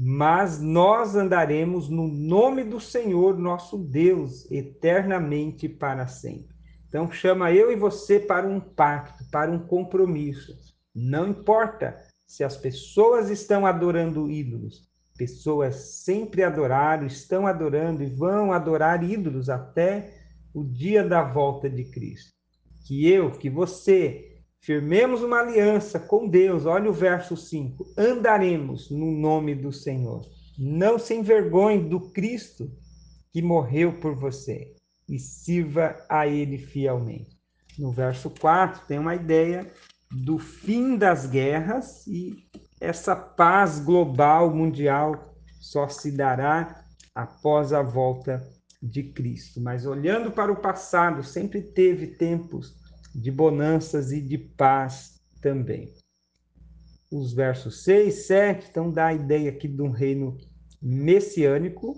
mas 0.00 0.60
nós 0.60 1.16
andaremos 1.16 1.88
no 1.88 2.06
nome 2.06 2.62
do 2.62 2.78
Senhor 2.78 3.36
nosso 3.36 3.76
Deus 3.76 4.48
eternamente 4.48 5.68
para 5.68 6.06
sempre. 6.06 6.54
Então 6.86 7.10
chama 7.10 7.50
eu 7.52 7.72
e 7.72 7.76
você 7.76 8.20
para 8.20 8.46
um 8.46 8.60
pacto, 8.60 9.24
para 9.28 9.50
um 9.50 9.58
compromisso. 9.58 10.56
Não 10.94 11.28
importa 11.28 12.00
se 12.28 12.44
as 12.44 12.56
pessoas 12.56 13.28
estão 13.28 13.66
adorando 13.66 14.30
ídolos, 14.30 14.88
pessoas 15.16 15.74
sempre 16.04 16.44
adoraram, 16.44 17.04
estão 17.04 17.44
adorando 17.44 18.04
e 18.04 18.06
vão 18.06 18.52
adorar 18.52 19.02
ídolos 19.02 19.50
até 19.50 20.14
o 20.54 20.62
dia 20.62 21.02
da 21.02 21.24
volta 21.24 21.68
de 21.68 21.84
Cristo. 21.84 22.30
Que 22.86 23.10
eu, 23.10 23.32
que 23.32 23.50
você 23.50 24.27
Firmemos 24.60 25.22
uma 25.22 25.40
aliança 25.40 25.98
com 25.98 26.28
Deus. 26.28 26.66
Olha 26.66 26.90
o 26.90 26.92
verso 26.92 27.36
5. 27.36 27.94
Andaremos 27.96 28.90
no 28.90 29.10
nome 29.12 29.54
do 29.54 29.72
Senhor. 29.72 30.22
Não 30.58 30.98
se 30.98 31.14
envergonhe 31.14 31.88
do 31.88 32.00
Cristo 32.10 32.70
que 33.32 33.40
morreu 33.40 33.98
por 34.00 34.14
você 34.14 34.74
e 35.08 35.18
sirva 35.18 35.96
a 36.08 36.26
ele 36.26 36.58
fielmente. 36.58 37.38
No 37.78 37.92
verso 37.92 38.28
4 38.28 38.86
tem 38.86 38.98
uma 38.98 39.14
ideia 39.14 39.72
do 40.10 40.38
fim 40.38 40.96
das 40.96 41.26
guerras 41.26 42.06
e 42.06 42.34
essa 42.80 43.14
paz 43.14 43.78
global 43.78 44.54
mundial 44.54 45.34
só 45.60 45.88
se 45.88 46.10
dará 46.10 46.84
após 47.14 47.72
a 47.72 47.82
volta 47.82 48.46
de 48.82 49.04
Cristo. 49.04 49.60
Mas 49.60 49.86
olhando 49.86 50.30
para 50.30 50.52
o 50.52 50.60
passado, 50.60 51.22
sempre 51.22 51.62
teve 51.62 52.08
tempos 52.08 52.76
de 53.14 53.30
bonanças 53.30 54.12
e 54.12 54.20
de 54.20 54.38
paz 54.38 55.20
também. 55.40 55.92
Os 57.10 57.32
versos 57.32 57.84
6, 57.84 58.26
7, 58.26 58.68
então 58.70 58.90
dá 58.90 59.06
a 59.06 59.14
ideia 59.14 59.50
aqui 59.50 59.66
de 59.66 59.80
um 59.80 59.90
reino 59.90 60.36
messiânico. 60.80 61.96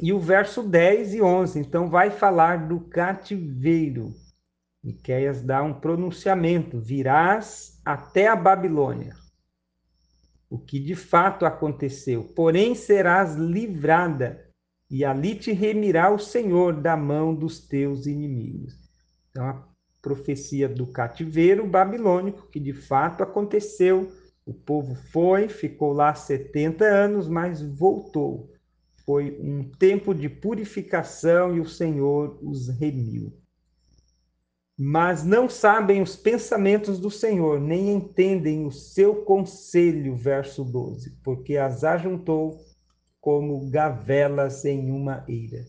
E 0.00 0.12
o 0.12 0.18
verso 0.18 0.62
10 0.62 1.14
e 1.14 1.22
11, 1.22 1.58
então 1.60 1.88
vai 1.88 2.10
falar 2.10 2.66
do 2.66 2.80
cativeiro. 2.80 4.12
Miqueias 4.82 5.40
dá 5.42 5.62
um 5.62 5.72
pronunciamento: 5.72 6.80
virás 6.80 7.80
até 7.84 8.26
a 8.26 8.34
Babilônia. 8.34 9.14
O 10.50 10.58
que 10.58 10.78
de 10.78 10.94
fato 10.94 11.46
aconteceu, 11.46 12.24
porém 12.34 12.74
serás 12.74 13.34
livrada, 13.34 14.44
e 14.90 15.04
ali 15.04 15.34
te 15.34 15.52
remirá 15.52 16.10
o 16.10 16.18
Senhor 16.18 16.80
da 16.80 16.96
mão 16.96 17.34
dos 17.34 17.66
teus 17.66 18.06
inimigos. 18.06 18.74
Então, 19.30 19.48
a 19.48 19.73
profecia 20.04 20.68
do 20.68 20.86
cativeiro 20.86 21.66
babilônico, 21.66 22.46
que 22.50 22.60
de 22.60 22.74
fato 22.74 23.22
aconteceu. 23.22 24.12
O 24.44 24.52
povo 24.52 24.94
foi, 24.94 25.48
ficou 25.48 25.94
lá 25.94 26.14
70 26.14 26.84
anos, 26.84 27.26
mas 27.26 27.62
voltou. 27.62 28.52
Foi 29.06 29.38
um 29.40 29.64
tempo 29.64 30.14
de 30.14 30.28
purificação 30.28 31.56
e 31.56 31.60
o 31.60 31.66
Senhor 31.66 32.38
os 32.42 32.68
remiu. 32.68 33.32
Mas 34.76 35.24
não 35.24 35.48
sabem 35.48 36.02
os 36.02 36.16
pensamentos 36.16 36.98
do 36.98 37.10
Senhor, 37.10 37.58
nem 37.58 37.90
entendem 37.90 38.66
o 38.66 38.70
seu 38.70 39.24
conselho, 39.24 40.16
verso 40.16 40.64
12, 40.64 41.18
porque 41.22 41.56
as 41.56 41.82
ajuntou 41.82 42.58
como 43.20 43.70
gavelas 43.70 44.64
em 44.66 44.90
uma 44.90 45.24
eira. 45.26 45.64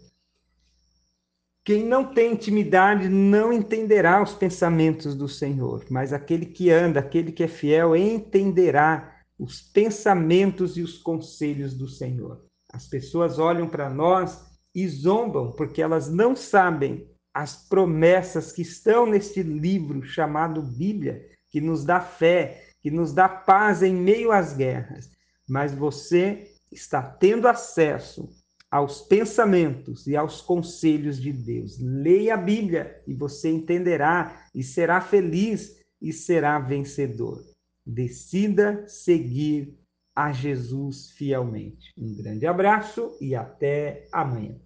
Quem 1.66 1.84
não 1.84 2.14
tem 2.14 2.34
intimidade 2.34 3.10
não 3.10 3.52
entenderá 3.52 4.22
os 4.22 4.34
pensamentos 4.34 5.16
do 5.16 5.28
Senhor, 5.28 5.84
mas 5.90 6.14
aquele 6.14 6.46
que 6.46 6.70
anda, 6.70 7.00
aquele 7.00 7.32
que 7.32 7.42
é 7.42 7.48
fiel, 7.48 7.96
entenderá 7.96 9.20
os 9.40 9.62
pensamentos 9.62 10.78
e 10.78 10.84
os 10.84 11.00
conselhos 11.00 11.74
do 11.74 11.88
Senhor. 11.88 12.46
As 12.72 12.86
pessoas 12.88 13.40
olham 13.40 13.68
para 13.68 13.90
nós 13.90 14.46
e 14.76 14.88
zombam 14.88 15.54
porque 15.54 15.82
elas 15.82 16.08
não 16.08 16.36
sabem 16.36 17.10
as 17.34 17.68
promessas 17.68 18.52
que 18.52 18.62
estão 18.62 19.08
neste 19.08 19.42
livro 19.42 20.04
chamado 20.04 20.62
Bíblia, 20.62 21.28
que 21.50 21.60
nos 21.60 21.84
dá 21.84 22.00
fé, 22.00 22.70
que 22.80 22.92
nos 22.92 23.12
dá 23.12 23.28
paz 23.28 23.82
em 23.82 23.96
meio 23.96 24.32
às 24.32 24.54
guerras. 24.54 25.10
Mas 25.50 25.74
você 25.74 26.48
está 26.72 27.02
tendo 27.02 27.48
acesso 27.48 28.30
aos 28.76 29.02
pensamentos 29.02 30.06
e 30.06 30.18
aos 30.18 30.42
conselhos 30.42 31.18
de 31.18 31.32
Deus. 31.32 31.80
Leia 31.80 32.34
a 32.34 32.38
Bíblia 32.38 33.02
e 33.08 33.14
você 33.14 33.50
entenderá 33.50 34.50
e 34.54 34.62
será 34.64 35.00
feliz 35.00 35.82
e 36.02 36.12
será 36.12 36.60
vencedor. 36.60 37.42
Decida 37.86 38.86
seguir 38.86 39.80
a 40.14 40.34
Jesus 40.34 41.10
fielmente. 41.12 41.94
Um 41.98 42.14
grande 42.18 42.46
abraço 42.46 43.16
e 43.22 43.34
até 43.34 44.10
amanhã. 44.12 44.60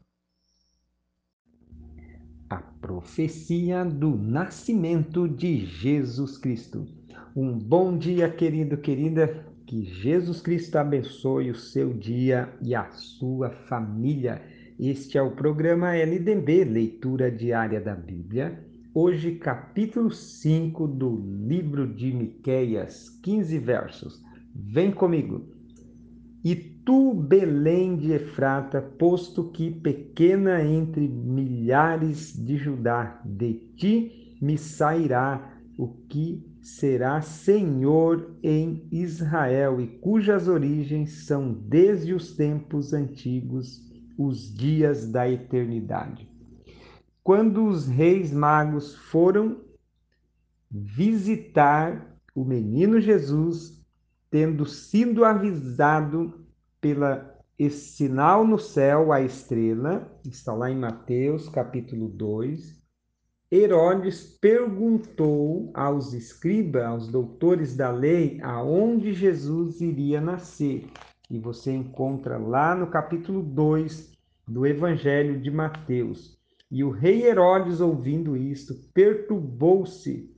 A 2.50 2.58
profecia 2.58 3.86
do 3.86 4.18
nascimento 4.18 5.30
de 5.30 5.68
Jesus 5.68 6.36
Cristo. 6.36 6.88
Um 7.36 7.56
bom 7.56 7.96
dia, 7.96 8.28
querido, 8.28 8.76
querida. 8.76 9.46
Que 9.70 9.86
Jesus 9.86 10.42
Cristo 10.42 10.78
abençoe 10.78 11.52
o 11.52 11.56
seu 11.56 11.94
dia 11.94 12.52
e 12.60 12.74
a 12.74 12.90
sua 12.90 13.52
família. 13.52 14.42
Este 14.80 15.16
é 15.16 15.22
o 15.22 15.36
programa 15.36 15.96
LDB, 15.96 16.64
Leitura 16.64 17.30
Diária 17.30 17.80
da 17.80 17.94
Bíblia. 17.94 18.66
Hoje, 18.96 19.36
capítulo 19.36 20.10
5 20.10 20.88
do 20.88 21.24
livro 21.48 21.86
de 21.86 22.12
Miqueias, 22.12 23.10
15 23.22 23.60
versos. 23.60 24.20
Vem 24.56 24.92
comigo. 24.92 25.46
E 26.44 26.56
tu, 26.56 27.14
Belém 27.14 27.96
de 27.96 28.14
Efrata, 28.14 28.82
posto 28.82 29.52
que 29.52 29.70
pequena 29.70 30.64
entre 30.64 31.08
milhares 31.08 32.34
de 32.34 32.58
Judá, 32.58 33.22
de 33.24 33.54
ti 33.78 34.36
me 34.42 34.58
sairá 34.58 35.60
o 35.78 35.90
que 36.10 36.44
será 36.62 37.22
Senhor 37.22 38.36
em 38.44 38.88
Israel 38.92 39.80
e 39.80 39.88
cujas 39.88 40.48
origens 40.48 41.26
são 41.26 41.54
desde 41.54 42.14
os 42.14 42.36
tempos 42.36 42.94
antigos, 42.94 43.82
os 44.18 44.54
dias 44.54 45.10
da 45.10 45.30
eternidade. 45.30 46.30
Quando 47.24 47.66
os 47.66 47.88
reis 47.88 48.32
magos 48.32 48.96
foram 48.96 49.62
visitar 50.70 52.20
o 52.36 52.44
menino 52.44 53.00
Jesus, 53.00 53.82
tendo 54.30 54.66
sido 54.66 55.26
avisado 55.26 56.46
pela 56.80 57.36
esse 57.58 57.98
sinal 57.98 58.48
no 58.48 58.58
céu, 58.58 59.12
a 59.12 59.22
estrela, 59.22 60.10
está 60.24 60.54
lá 60.54 60.72
em 60.72 60.78
Mateus 60.78 61.50
capítulo 61.50 62.08
2, 62.08 62.79
Herodes 63.52 64.38
perguntou 64.40 65.72
aos 65.74 66.14
escribas, 66.14 66.84
aos 66.86 67.08
doutores 67.08 67.76
da 67.76 67.90
lei, 67.90 68.40
aonde 68.44 69.12
Jesus 69.12 69.82
iria 69.82 70.22
nascer. 70.22 70.86
E 71.32 71.40
você 71.40 71.72
encontra 71.72 72.38
lá 72.38 72.76
no 72.76 72.86
capítulo 72.92 73.42
2 73.42 74.14
do 74.48 74.68
Evangelho 74.68 75.42
de 75.42 75.50
Mateus. 75.50 76.38
E 76.70 76.84
o 76.84 76.92
rei 76.92 77.24
Herodes, 77.24 77.82
ouvindo 77.82 78.38
isto, 78.38 78.76
perturbou-se 78.94 80.32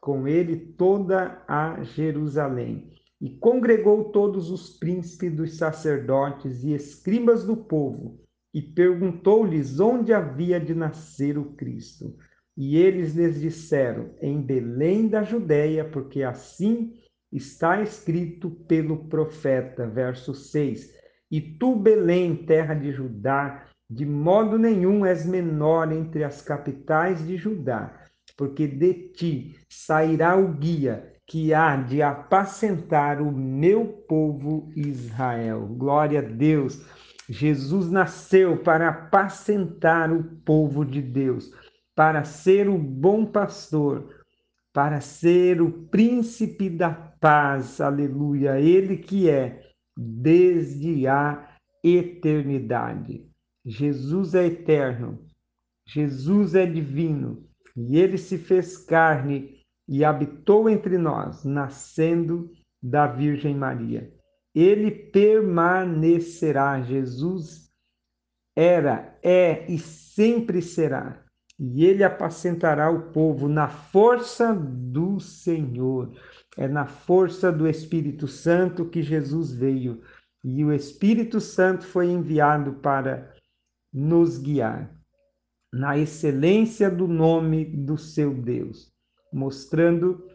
com 0.00 0.26
ele 0.26 0.56
toda 0.56 1.44
a 1.46 1.82
Jerusalém. 1.82 2.90
E 3.20 3.36
congregou 3.36 4.04
todos 4.04 4.50
os 4.50 4.78
príncipes 4.78 5.36
dos 5.36 5.58
sacerdotes 5.58 6.64
e 6.64 6.72
escribas 6.72 7.44
do 7.44 7.54
povo, 7.54 8.18
e 8.54 8.62
perguntou-lhes 8.62 9.78
onde 9.78 10.14
havia 10.14 10.58
de 10.58 10.74
nascer 10.74 11.36
o 11.36 11.52
Cristo. 11.52 12.16
E 12.56 12.76
eles 12.76 13.14
lhes 13.14 13.40
disseram: 13.40 14.10
Em 14.20 14.40
Belém 14.40 15.08
da 15.08 15.22
Judéia, 15.22 15.84
porque 15.84 16.22
assim 16.22 16.94
está 17.32 17.80
escrito 17.80 18.50
pelo 18.50 19.04
profeta. 19.08 19.86
Verso 19.86 20.34
6: 20.34 20.92
E 21.30 21.40
tu, 21.40 21.76
Belém, 21.76 22.34
terra 22.36 22.74
de 22.74 22.92
Judá, 22.92 23.64
de 23.88 24.04
modo 24.04 24.58
nenhum 24.58 25.04
és 25.04 25.24
menor 25.24 25.92
entre 25.92 26.24
as 26.24 26.42
capitais 26.42 27.26
de 27.26 27.36
Judá, 27.36 28.06
porque 28.36 28.66
de 28.66 28.94
ti 28.94 29.56
sairá 29.68 30.36
o 30.36 30.52
guia 30.52 31.12
que 31.26 31.54
há 31.54 31.76
de 31.76 32.02
apacentar 32.02 33.22
o 33.22 33.30
meu 33.30 33.86
povo 33.86 34.72
Israel. 34.74 35.66
Glória 35.78 36.18
a 36.18 36.22
Deus! 36.22 36.84
Jesus 37.28 37.88
nasceu 37.88 38.56
para 38.56 38.88
apacentar 38.88 40.12
o 40.12 40.24
povo 40.44 40.84
de 40.84 41.00
Deus 41.00 41.52
para 42.00 42.24
ser 42.24 42.66
o 42.66 42.78
bom 42.78 43.26
pastor, 43.26 44.24
para 44.72 45.02
ser 45.02 45.60
o 45.60 45.70
príncipe 45.70 46.70
da 46.70 46.88
paz, 46.88 47.78
aleluia, 47.78 48.58
ele 48.58 48.96
que 48.96 49.28
é 49.28 49.68
desde 49.94 51.06
a 51.06 51.46
eternidade. 51.84 53.28
Jesus 53.66 54.34
é 54.34 54.46
eterno, 54.46 55.26
Jesus 55.86 56.54
é 56.54 56.64
divino, 56.64 57.46
e 57.76 57.98
ele 57.98 58.16
se 58.16 58.38
fez 58.38 58.78
carne 58.78 59.60
e 59.86 60.02
habitou 60.02 60.70
entre 60.70 60.96
nós, 60.96 61.44
nascendo 61.44 62.50
da 62.82 63.06
Virgem 63.08 63.54
Maria. 63.54 64.10
Ele 64.54 64.90
permanecerá, 64.90 66.80
Jesus 66.80 67.70
era, 68.56 69.18
é 69.22 69.70
e 69.70 69.78
sempre 69.78 70.62
será 70.62 71.28
e 71.60 71.84
ele 71.84 72.02
apacentará 72.02 72.90
o 72.90 73.12
povo 73.12 73.46
na 73.46 73.68
força 73.68 74.54
do 74.54 75.20
Senhor. 75.20 76.10
É 76.56 76.66
na 76.66 76.86
força 76.86 77.52
do 77.52 77.68
Espírito 77.68 78.26
Santo 78.26 78.86
que 78.86 79.02
Jesus 79.02 79.52
veio. 79.52 80.00
E 80.42 80.64
o 80.64 80.72
Espírito 80.72 81.38
Santo 81.38 81.84
foi 81.84 82.06
enviado 82.06 82.72
para 82.72 83.34
nos 83.92 84.38
guiar 84.38 84.90
na 85.70 85.98
excelência 85.98 86.90
do 86.90 87.06
nome 87.06 87.66
do 87.66 87.98
seu 87.98 88.32
Deus, 88.32 88.90
mostrando 89.30 90.26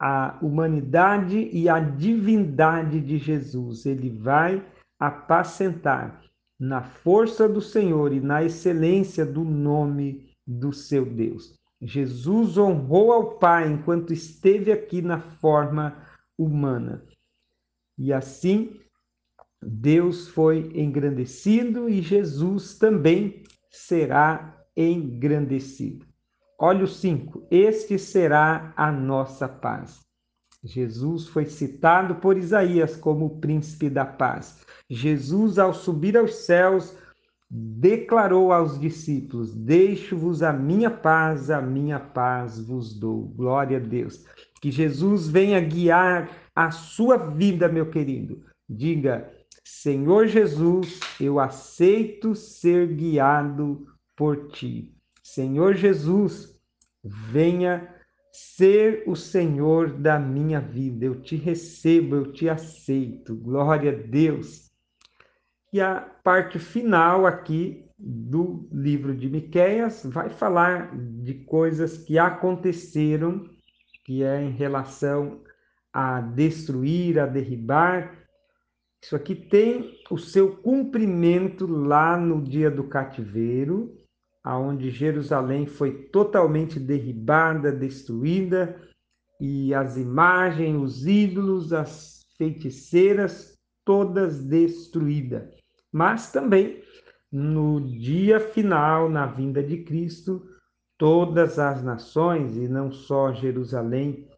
a 0.00 0.36
humanidade 0.42 1.48
e 1.52 1.68
a 1.68 1.78
divindade 1.78 3.00
de 3.00 3.18
Jesus. 3.18 3.86
Ele 3.86 4.10
vai 4.10 4.66
apacentar 4.98 6.20
na 6.58 6.82
força 6.82 7.48
do 7.48 7.60
Senhor 7.60 8.12
e 8.12 8.20
na 8.20 8.42
excelência 8.42 9.24
do 9.24 9.44
nome 9.44 10.29
do 10.50 10.72
seu 10.72 11.06
Deus. 11.06 11.54
Jesus 11.80 12.58
honrou 12.58 13.12
ao 13.12 13.38
Pai 13.38 13.70
enquanto 13.70 14.12
esteve 14.12 14.72
aqui 14.72 15.00
na 15.00 15.20
forma 15.20 15.96
humana. 16.36 17.04
E 17.96 18.12
assim, 18.12 18.80
Deus 19.62 20.28
foi 20.28 20.70
engrandecido 20.74 21.88
e 21.88 22.02
Jesus 22.02 22.76
também 22.76 23.44
será 23.70 24.64
engrandecido. 24.76 26.06
Olha 26.58 26.84
o 26.84 26.88
5: 26.88 27.46
Este 27.50 27.98
será 27.98 28.72
a 28.76 28.90
nossa 28.90 29.48
paz. 29.48 30.00
Jesus 30.62 31.26
foi 31.26 31.46
citado 31.46 32.16
por 32.16 32.36
Isaías 32.36 32.96
como 32.96 33.26
o 33.26 33.40
príncipe 33.40 33.88
da 33.88 34.04
paz. 34.04 34.60
Jesus, 34.88 35.58
ao 35.58 35.72
subir 35.72 36.18
aos 36.18 36.34
céus, 36.34 36.94
declarou 37.50 38.52
aos 38.52 38.78
discípulos: 38.78 39.52
Deixo-vos 39.54 40.42
a 40.42 40.52
minha 40.52 40.90
paz, 40.90 41.50
a 41.50 41.60
minha 41.60 41.98
paz 41.98 42.60
vos 42.60 42.98
dou. 42.98 43.24
Glória 43.36 43.78
a 43.78 43.80
Deus. 43.80 44.24
Que 44.60 44.70
Jesus 44.70 45.28
venha 45.28 45.60
guiar 45.60 46.30
a 46.54 46.70
sua 46.70 47.16
vida, 47.16 47.68
meu 47.68 47.90
querido. 47.90 48.44
Diga: 48.68 49.28
Senhor 49.64 50.26
Jesus, 50.26 51.00
eu 51.20 51.40
aceito 51.40 52.34
ser 52.34 52.86
guiado 52.94 53.86
por 54.16 54.48
ti. 54.48 54.94
Senhor 55.22 55.74
Jesus, 55.74 56.54
venha 57.02 57.88
ser 58.32 59.02
o 59.06 59.16
Senhor 59.16 59.90
da 59.90 60.18
minha 60.18 60.60
vida. 60.60 61.06
Eu 61.06 61.20
te 61.20 61.36
recebo, 61.36 62.16
eu 62.16 62.32
te 62.32 62.48
aceito. 62.48 63.34
Glória 63.34 63.90
a 63.92 63.94
Deus. 63.94 64.69
E 65.72 65.80
a 65.80 66.00
parte 66.24 66.58
final 66.58 67.26
aqui 67.26 67.88
do 67.96 68.68
livro 68.72 69.14
de 69.14 69.28
Miqueias 69.28 70.02
vai 70.04 70.28
falar 70.28 70.90
de 70.96 71.34
coisas 71.44 71.96
que 71.96 72.18
aconteceram, 72.18 73.48
que 74.04 74.24
é 74.24 74.42
em 74.42 74.50
relação 74.50 75.40
a 75.92 76.20
destruir, 76.20 77.20
a 77.20 77.26
derribar. 77.26 78.18
Isso 79.00 79.14
aqui 79.14 79.36
tem 79.36 79.96
o 80.10 80.18
seu 80.18 80.56
cumprimento 80.56 81.68
lá 81.68 82.16
no 82.16 82.42
dia 82.42 82.70
do 82.70 82.82
cativeiro, 82.84 83.96
aonde 84.42 84.90
Jerusalém 84.90 85.66
foi 85.66 86.08
totalmente 86.08 86.80
derribada, 86.80 87.70
destruída, 87.70 88.76
e 89.40 89.72
as 89.72 89.96
imagens, 89.96 90.82
os 90.82 91.06
ídolos, 91.06 91.72
as 91.72 92.22
feiticeiras, 92.36 93.56
todas 93.84 94.42
destruídas 94.42 95.59
mas 95.92 96.30
também 96.30 96.82
no 97.30 97.80
dia 97.80 98.40
final, 98.40 99.08
na 99.08 99.26
vinda 99.26 99.62
de 99.62 99.78
Cristo, 99.78 100.42
todas 100.98 101.58
as 101.58 101.82
nações, 101.82 102.56
e 102.56 102.68
não 102.68 102.90
só 102.90 103.32
Jerusalém, 103.32 104.28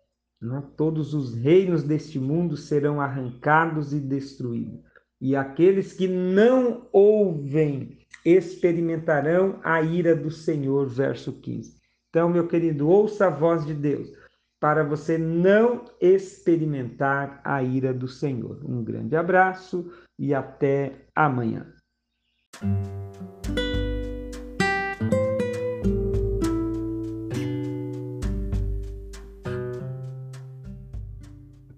né, 0.40 0.62
todos 0.76 1.14
os 1.14 1.34
reinos 1.34 1.82
deste 1.82 2.18
mundo 2.18 2.56
serão 2.56 3.00
arrancados 3.00 3.92
e 3.92 4.00
destruídos. 4.00 4.80
e 5.20 5.36
aqueles 5.36 5.92
que 5.92 6.08
não 6.08 6.88
ouvem 6.92 7.96
experimentarão 8.24 9.60
a 9.62 9.80
ira 9.80 10.16
do 10.16 10.32
Senhor. 10.32 10.88
Verso 10.88 11.32
15. 11.32 11.76
Então, 12.10 12.28
meu 12.28 12.48
querido, 12.48 12.88
ouça 12.88 13.28
a 13.28 13.30
voz 13.30 13.64
de 13.64 13.72
Deus 13.72 14.10
para 14.62 14.84
você 14.84 15.18
não 15.18 15.86
experimentar 16.00 17.40
a 17.42 17.60
ira 17.64 17.92
do 17.92 18.06
Senhor. 18.06 18.60
Um 18.64 18.84
grande 18.84 19.16
abraço 19.16 19.90
e 20.16 20.32
até 20.32 21.04
amanhã. 21.16 21.66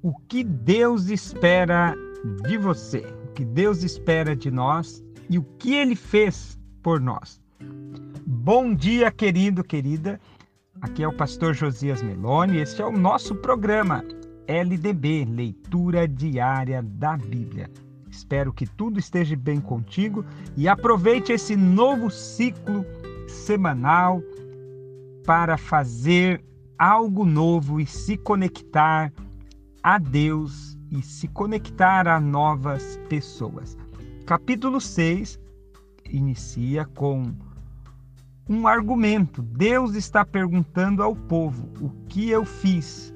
O 0.03 0.13
que 0.29 0.45
Deus 0.45 1.09
espera 1.09 1.95
de 2.47 2.59
você, 2.59 2.99
o 2.99 3.33
que 3.33 3.47
Deus 3.47 3.83
espera 3.83 4.37
de 4.37 4.51
nós 4.51 5.03
e 5.31 5.39
o 5.39 5.43
que 5.59 5.75
ele 5.75 5.97
fez 5.97 6.61
por 6.83 7.01
nós. 7.01 7.41
Bom 8.27 8.75
dia, 8.75 9.11
querido, 9.11 9.65
querida. 9.65 10.21
Aqui 10.81 11.03
é 11.03 11.09
o 11.09 11.13
pastor 11.13 11.55
Josias 11.55 12.03
Meloni. 12.03 12.59
Este 12.59 12.83
é 12.83 12.85
o 12.85 12.93
nosso 12.93 13.35
programa 13.37 14.05
LDB, 14.47 15.25
Leitura 15.25 16.07
Diária 16.07 16.83
da 16.83 17.17
Bíblia. 17.17 17.71
Espero 18.11 18.53
que 18.53 18.67
tudo 18.67 18.99
esteja 18.99 19.37
bem 19.37 19.61
contigo 19.61 20.25
e 20.57 20.69
aproveite 20.69 21.33
esse 21.33 21.57
novo 21.57 22.11
ciclo 22.11 22.85
semanal 23.29 24.23
para 25.25 25.57
fazer 25.57 26.45
algo 26.79 27.25
novo 27.25 27.81
e 27.81 27.87
se 27.87 28.17
conectar 28.17 29.13
a 29.83 29.99
Deus 29.99 30.77
e 30.91 31.03
se 31.03 31.29
conectar 31.29 32.07
a 32.07 32.21
novas 32.21 32.99
pessoas. 33.09 33.77
Capítulo 34.27 34.81
6 34.81 35.41
inicia 36.11 36.85
com 36.85 37.35
um 38.49 38.67
argumento. 38.67 39.43
Deus 39.43 39.95
está 39.95 40.25
perguntando 40.25 41.03
ao 41.03 41.15
povo: 41.15 41.69
o 41.81 41.91
que 42.09 42.31
eu 42.31 42.45
fiz? 42.45 43.15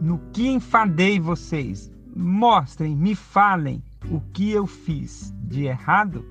No 0.00 0.18
que 0.32 0.48
enfadei 0.48 1.18
vocês? 1.18 1.90
Mostrem, 2.14 2.96
me 2.96 3.14
falem 3.14 3.82
o 4.10 4.20
que 4.32 4.50
eu 4.50 4.66
fiz 4.66 5.32
de 5.42 5.64
errado. 5.64 6.24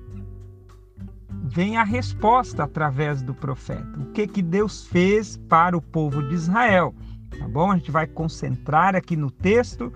Vem 1.44 1.76
a 1.76 1.84
resposta 1.84 2.64
através 2.64 3.22
do 3.22 3.34
profeta. 3.34 3.98
O 3.98 4.06
que 4.12 4.26
que 4.26 4.42
Deus 4.42 4.86
fez 4.86 5.36
para 5.48 5.76
o 5.76 5.82
povo 5.82 6.22
de 6.28 6.34
Israel? 6.34 6.94
Tá 7.38 7.46
bom? 7.46 7.70
A 7.70 7.76
gente 7.76 7.90
vai 7.90 8.06
concentrar 8.06 8.96
aqui 8.96 9.16
no 9.16 9.30
texto, 9.30 9.92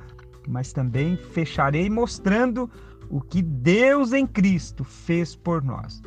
mas 0.48 0.72
também 0.72 1.16
fecharei 1.16 1.90
mostrando 1.90 2.70
o 3.10 3.20
que 3.20 3.42
Deus 3.42 4.12
em 4.12 4.26
Cristo 4.26 4.84
fez 4.84 5.34
por 5.34 5.62
nós. 5.62 6.00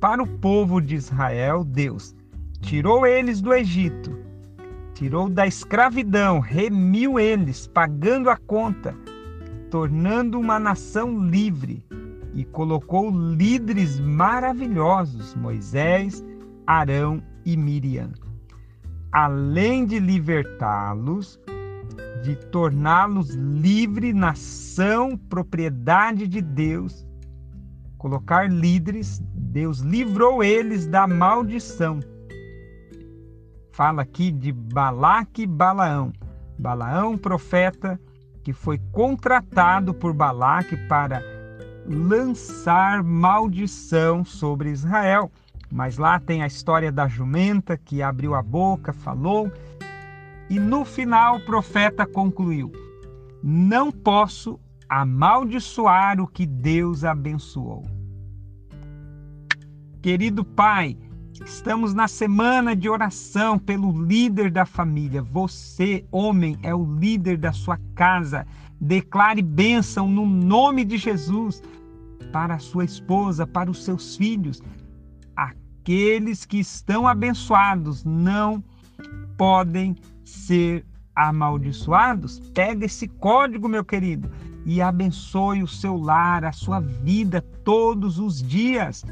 Para 0.00 0.22
o 0.22 0.26
povo 0.26 0.80
de 0.80 0.94
Israel, 0.94 1.62
Deus 1.62 2.16
tirou 2.62 3.06
eles 3.06 3.42
do 3.42 3.52
Egito, 3.52 4.18
tirou 4.94 5.28
da 5.28 5.46
escravidão, 5.46 6.40
remiu 6.40 7.20
eles, 7.20 7.66
pagando 7.66 8.30
a 8.30 8.36
conta, 8.38 8.96
tornando 9.70 10.40
uma 10.40 10.58
nação 10.58 11.26
livre 11.26 11.84
e 12.32 12.46
colocou 12.46 13.10
líderes 13.10 14.00
maravilhosos, 14.00 15.34
Moisés, 15.34 16.24
Arão 16.66 17.22
e 17.44 17.54
Miriam. 17.54 18.12
Além 19.12 19.84
de 19.84 19.98
libertá-los, 19.98 21.38
de 22.22 22.36
torná-los 22.50 23.34
livre 23.34 24.14
nação, 24.14 25.14
propriedade 25.28 26.26
de 26.26 26.40
Deus, 26.40 27.06
colocar 28.00 28.50
líderes, 28.50 29.22
Deus 29.34 29.80
livrou 29.80 30.42
eles 30.42 30.86
da 30.86 31.06
maldição. 31.06 32.00
Fala 33.72 34.00
aqui 34.00 34.30
de 34.32 34.50
Balaque 34.50 35.42
e 35.42 35.46
Balaão. 35.46 36.10
Balaão, 36.58 37.18
profeta, 37.18 38.00
que 38.42 38.54
foi 38.54 38.78
contratado 38.90 39.92
por 39.92 40.14
Balaque 40.14 40.78
para 40.88 41.22
lançar 41.86 43.02
maldição 43.02 44.24
sobre 44.24 44.70
Israel. 44.70 45.30
Mas 45.70 45.98
lá 45.98 46.18
tem 46.18 46.42
a 46.42 46.46
história 46.46 46.90
da 46.90 47.06
jumenta 47.06 47.76
que 47.76 48.02
abriu 48.02 48.34
a 48.34 48.42
boca, 48.42 48.94
falou, 48.94 49.52
e 50.48 50.58
no 50.58 50.86
final 50.86 51.36
o 51.36 51.44
profeta 51.44 52.06
concluiu: 52.06 52.72
Não 53.42 53.92
posso 53.92 54.58
amaldiçoar 54.90 56.20
o 56.20 56.26
que 56.26 56.44
Deus 56.44 57.04
abençoou. 57.04 57.86
Querido 60.02 60.44
Pai, 60.44 60.98
estamos 61.44 61.94
na 61.94 62.08
semana 62.08 62.76
de 62.76 62.88
oração 62.88 63.58
pelo 63.58 64.04
líder 64.04 64.50
da 64.50 64.66
família. 64.66 65.22
Você, 65.22 66.04
homem, 66.10 66.58
é 66.62 66.74
o 66.74 66.84
líder 66.98 67.38
da 67.38 67.52
sua 67.52 67.78
casa. 67.94 68.46
Declare 68.80 69.40
bênção 69.40 70.08
no 70.10 70.26
nome 70.26 70.84
de 70.84 70.98
Jesus 70.98 71.62
para 72.32 72.54
a 72.54 72.58
sua 72.58 72.84
esposa, 72.84 73.46
para 73.46 73.70
os 73.70 73.84
seus 73.84 74.16
filhos 74.16 74.62
aqueles 75.80 76.44
que 76.44 76.58
estão 76.58 77.08
abençoados 77.08 78.04
não 78.04 78.62
podem 79.36 79.96
ser 80.24 80.84
amaldiçoados? 81.16 82.38
Pega 82.54 82.84
esse 82.84 83.08
código, 83.08 83.68
meu 83.68 83.84
querido, 83.84 84.30
e 84.64 84.80
abençoe 84.80 85.62
o 85.62 85.68
seu 85.68 85.96
lar, 85.96 86.44
a 86.44 86.52
sua 86.52 86.80
vida 86.80 87.40
todos 87.64 88.18
os 88.18 88.42
dias. 88.42 89.04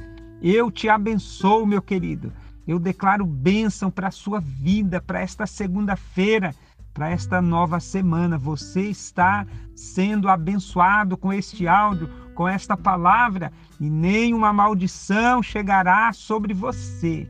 Eu 0.42 0.70
te 0.70 0.88
abençoo, 0.88 1.66
meu 1.66 1.82
querido. 1.82 2.32
Eu 2.66 2.78
declaro 2.78 3.24
bênção 3.24 3.90
para 3.90 4.08
a 4.08 4.12
sua 4.12 4.40
vida, 4.40 5.00
para 5.00 5.20
esta 5.20 5.46
segunda-feira, 5.46 6.54
para 6.92 7.10
esta 7.10 7.40
nova 7.40 7.80
semana. 7.80 8.36
Você 8.36 8.82
está 8.82 9.46
sendo 9.74 10.28
abençoado 10.28 11.16
com 11.16 11.32
este 11.32 11.66
áudio 11.66 12.08
com 12.38 12.46
esta 12.46 12.76
palavra 12.76 13.52
e 13.80 13.90
nenhuma 13.90 14.52
maldição 14.52 15.42
chegará 15.42 16.12
sobre 16.12 16.54
você. 16.54 17.28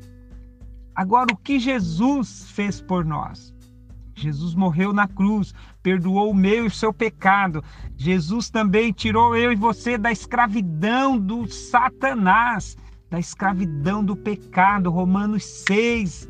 Agora, 0.95 1.33
o 1.33 1.37
que 1.39 1.59
Jesus 1.59 2.51
fez 2.51 2.79
por 2.79 3.07
nós? 3.07 3.55
Jesus 4.19 4.55
morreu 4.55 4.93
na 4.93 5.07
cruz, 5.07 5.55
perdoou 5.83 6.31
o 6.31 6.35
meu 6.35 6.65
e 6.65 6.67
o 6.69 6.71
seu 6.71 6.93
pecado. 6.93 7.63
Jesus 7.97 8.51
também 8.51 8.93
tirou 8.93 9.37
eu 9.37 9.53
e 9.53 9.57
você 9.57 9.97
da 9.97 10.13
escravidão 10.13 11.19
do 11.19 11.47
Satanás, 11.47 12.77
da 13.11 13.19
escravidão 13.19 14.05
do 14.05 14.17
pecado. 14.17 14.91
Romanos 14.91 15.45
6. 15.67 16.29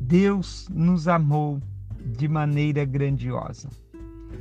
Deus 0.00 0.68
nos 0.70 1.06
amou 1.06 1.60
de 2.16 2.26
maneira 2.28 2.84
grandiosa 2.84 3.68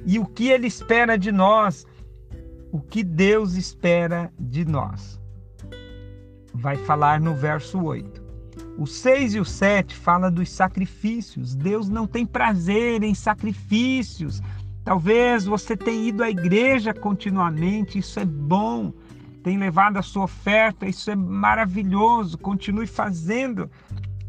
e 0.05 0.19
o 0.19 0.25
que 0.25 0.47
ele 0.47 0.67
espera 0.67 1.17
de 1.17 1.31
nós, 1.31 1.85
o 2.71 2.79
que 2.79 3.03
Deus 3.03 3.55
espera 3.55 4.31
de 4.39 4.63
nós. 4.63 5.19
Vai 6.53 6.77
falar 6.77 7.19
no 7.19 7.35
verso 7.35 7.83
8. 7.83 8.26
O 8.77 8.85
6 8.85 9.35
e 9.35 9.39
o 9.39 9.45
7 9.45 9.95
fala 9.95 10.29
dos 10.29 10.49
sacrifícios. 10.51 11.55
Deus 11.55 11.89
não 11.89 12.05
tem 12.05 12.25
prazer 12.25 13.01
em 13.01 13.15
sacrifícios. 13.15 14.39
Talvez 14.83 15.45
você 15.45 15.75
tenha 15.75 16.09
ido 16.09 16.23
à 16.23 16.29
igreja 16.29 16.93
continuamente, 16.93 17.97
isso 17.97 18.19
é 18.19 18.25
bom. 18.25 18.93
Tem 19.43 19.57
levado 19.57 19.97
a 19.97 20.03
sua 20.03 20.25
oferta, 20.25 20.85
isso 20.85 21.09
é 21.09 21.15
maravilhoso. 21.15 22.37
Continue 22.37 22.85
fazendo. 22.85 23.69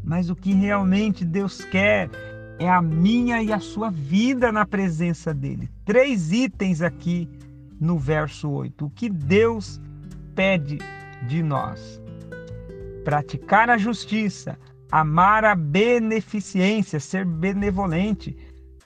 Mas 0.03 0.29
o 0.29 0.35
que 0.35 0.51
realmente 0.51 1.23
Deus 1.23 1.63
quer 1.65 2.09
é 2.57 2.67
a 2.67 2.81
minha 2.81 3.43
e 3.43 3.53
a 3.53 3.59
sua 3.59 3.91
vida 3.91 4.51
na 4.51 4.65
presença 4.65 5.33
dele. 5.33 5.69
Três 5.85 6.31
itens 6.31 6.81
aqui 6.81 7.29
no 7.79 7.97
verso 7.97 8.49
8. 8.49 8.85
O 8.85 8.89
que 8.89 9.09
Deus 9.09 9.79
pede 10.35 10.79
de 11.27 11.43
nós? 11.43 12.01
Praticar 13.09 13.71
a 13.71 13.75
justiça, 13.75 14.55
amar 14.91 15.43
a 15.43 15.55
beneficência, 15.55 16.99
ser 16.99 17.25
benevolente. 17.25 18.37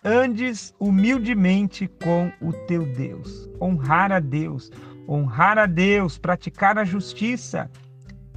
Andes 0.02 0.74
humildemente 0.80 1.90
com 2.02 2.32
o 2.40 2.54
teu 2.66 2.86
Deus. 2.86 3.50
Honrar 3.62 4.14
a 4.14 4.22
Deus, 4.22 4.72
honrar 5.10 5.58
a 5.58 5.66
Deus, 5.66 6.18
praticar 6.18 6.78
a 6.78 6.86
justiça 6.86 7.70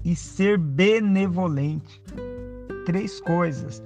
e 0.05 0.16
ser 0.16 0.59
benevolente. 0.59 2.03
Três 2.85 3.20
coisas 3.20 3.81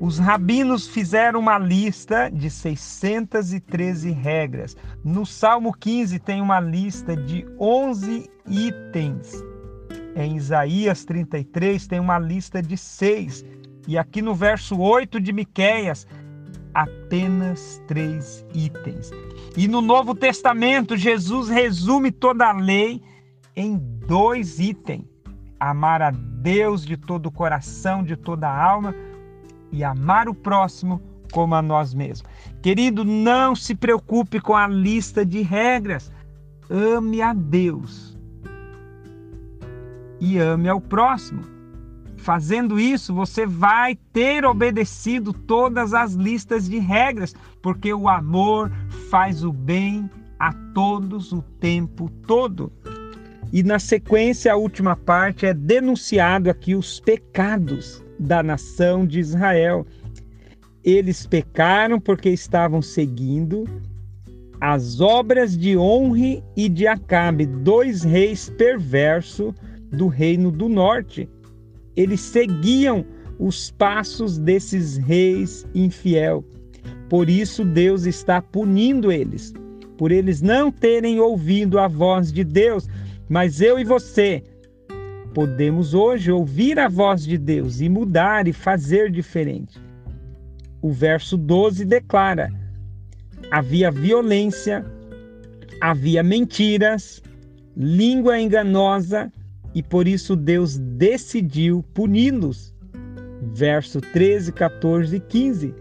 os 0.00 0.18
rabinos 0.18 0.88
fizeram 0.88 1.38
uma 1.38 1.56
lista 1.56 2.28
de 2.28 2.50
613 2.50 4.10
regras. 4.10 4.76
No 5.04 5.24
Salmo 5.24 5.72
15 5.72 6.18
tem 6.18 6.40
uma 6.40 6.58
lista 6.58 7.16
de 7.16 7.46
11 7.56 8.28
itens. 8.48 9.51
Em 10.14 10.36
Isaías 10.36 11.04
33 11.04 11.86
tem 11.86 12.00
uma 12.00 12.18
lista 12.18 12.62
de 12.62 12.76
6. 12.76 13.44
E 13.88 13.98
aqui 13.98 14.20
no 14.22 14.34
verso 14.34 14.78
8 14.78 15.20
de 15.20 15.32
Miqueias 15.32 16.06
apenas 16.74 17.82
três 17.86 18.44
itens. 18.54 19.10
E 19.56 19.68
no 19.68 19.80
Novo 19.80 20.14
Testamento, 20.14 20.96
Jesus 20.96 21.48
resume 21.48 22.10
toda 22.10 22.48
a 22.48 22.52
lei 22.52 23.02
em 23.56 23.76
dois 24.06 24.58
itens: 24.58 25.04
amar 25.58 26.02
a 26.02 26.10
Deus 26.10 26.84
de 26.84 26.96
todo 26.96 27.26
o 27.26 27.32
coração, 27.32 28.02
de 28.02 28.16
toda 28.16 28.48
a 28.48 28.64
alma 28.64 28.94
e 29.70 29.82
amar 29.82 30.28
o 30.28 30.34
próximo 30.34 31.00
como 31.32 31.54
a 31.54 31.62
nós 31.62 31.94
mesmos. 31.94 32.30
Querido, 32.60 33.04
não 33.04 33.56
se 33.56 33.74
preocupe 33.74 34.38
com 34.38 34.54
a 34.54 34.66
lista 34.68 35.24
de 35.24 35.40
regras. 35.40 36.12
Ame 36.70 37.20
a 37.20 37.32
Deus 37.32 38.11
e 40.22 40.38
ame 40.38 40.68
ao 40.68 40.80
próximo. 40.80 41.42
Fazendo 42.16 42.78
isso, 42.78 43.12
você 43.12 43.44
vai 43.44 43.98
ter 44.12 44.44
obedecido 44.44 45.32
todas 45.32 45.92
as 45.92 46.12
listas 46.12 46.68
de 46.68 46.78
regras, 46.78 47.34
porque 47.60 47.92
o 47.92 48.08
amor 48.08 48.70
faz 49.10 49.42
o 49.42 49.52
bem 49.52 50.08
a 50.38 50.52
todos 50.72 51.32
o 51.32 51.42
tempo 51.58 52.08
todo. 52.24 52.72
E 53.52 53.64
na 53.64 53.80
sequência, 53.80 54.52
a 54.52 54.56
última 54.56 54.94
parte 54.94 55.44
é 55.44 55.52
denunciado 55.52 56.48
aqui 56.48 56.76
os 56.76 57.00
pecados 57.00 58.00
da 58.16 58.44
nação 58.44 59.04
de 59.04 59.18
Israel. 59.18 59.84
Eles 60.84 61.26
pecaram 61.26 61.98
porque 61.98 62.30
estavam 62.30 62.80
seguindo 62.80 63.64
as 64.60 65.00
obras 65.00 65.58
de 65.58 65.76
Onre 65.76 66.44
e 66.56 66.68
de 66.68 66.86
Acabe, 66.86 67.44
dois 67.44 68.04
reis 68.04 68.48
perversos 68.48 69.52
do 69.92 70.08
reino 70.08 70.50
do 70.50 70.68
norte 70.68 71.28
eles 71.96 72.20
seguiam 72.20 73.04
os 73.38 73.70
passos 73.70 74.38
desses 74.38 74.96
reis 74.96 75.66
infiel. 75.74 76.44
Por 77.08 77.28
isso 77.28 77.64
Deus 77.64 78.04
está 78.06 78.40
punindo 78.40 79.12
eles, 79.12 79.52
por 79.98 80.10
eles 80.10 80.40
não 80.40 80.70
terem 80.70 81.20
ouvido 81.20 81.78
a 81.78 81.88
voz 81.88 82.32
de 82.32 82.44
Deus. 82.44 82.88
Mas 83.28 83.60
eu 83.60 83.78
e 83.78 83.84
você 83.84 84.42
podemos 85.34 85.94
hoje 85.94 86.30
ouvir 86.30 86.78
a 86.78 86.88
voz 86.88 87.24
de 87.24 87.38
Deus 87.38 87.80
e 87.80 87.88
mudar 87.88 88.46
e 88.46 88.52
fazer 88.52 89.10
diferente. 89.10 89.80
O 90.80 90.90
verso 90.90 91.36
12 91.36 91.84
declara: 91.84 92.50
havia 93.50 93.90
violência, 93.90 94.84
havia 95.80 96.22
mentiras, 96.22 97.22
língua 97.76 98.40
enganosa, 98.40 99.30
e 99.74 99.82
por 99.82 100.06
isso 100.06 100.36
Deus 100.36 100.78
decidiu 100.78 101.84
puni-los. 101.94 102.74
Verso 103.54 104.00
13, 104.00 104.52
14 104.52 105.16
e 105.16 105.20
15. 105.20 105.74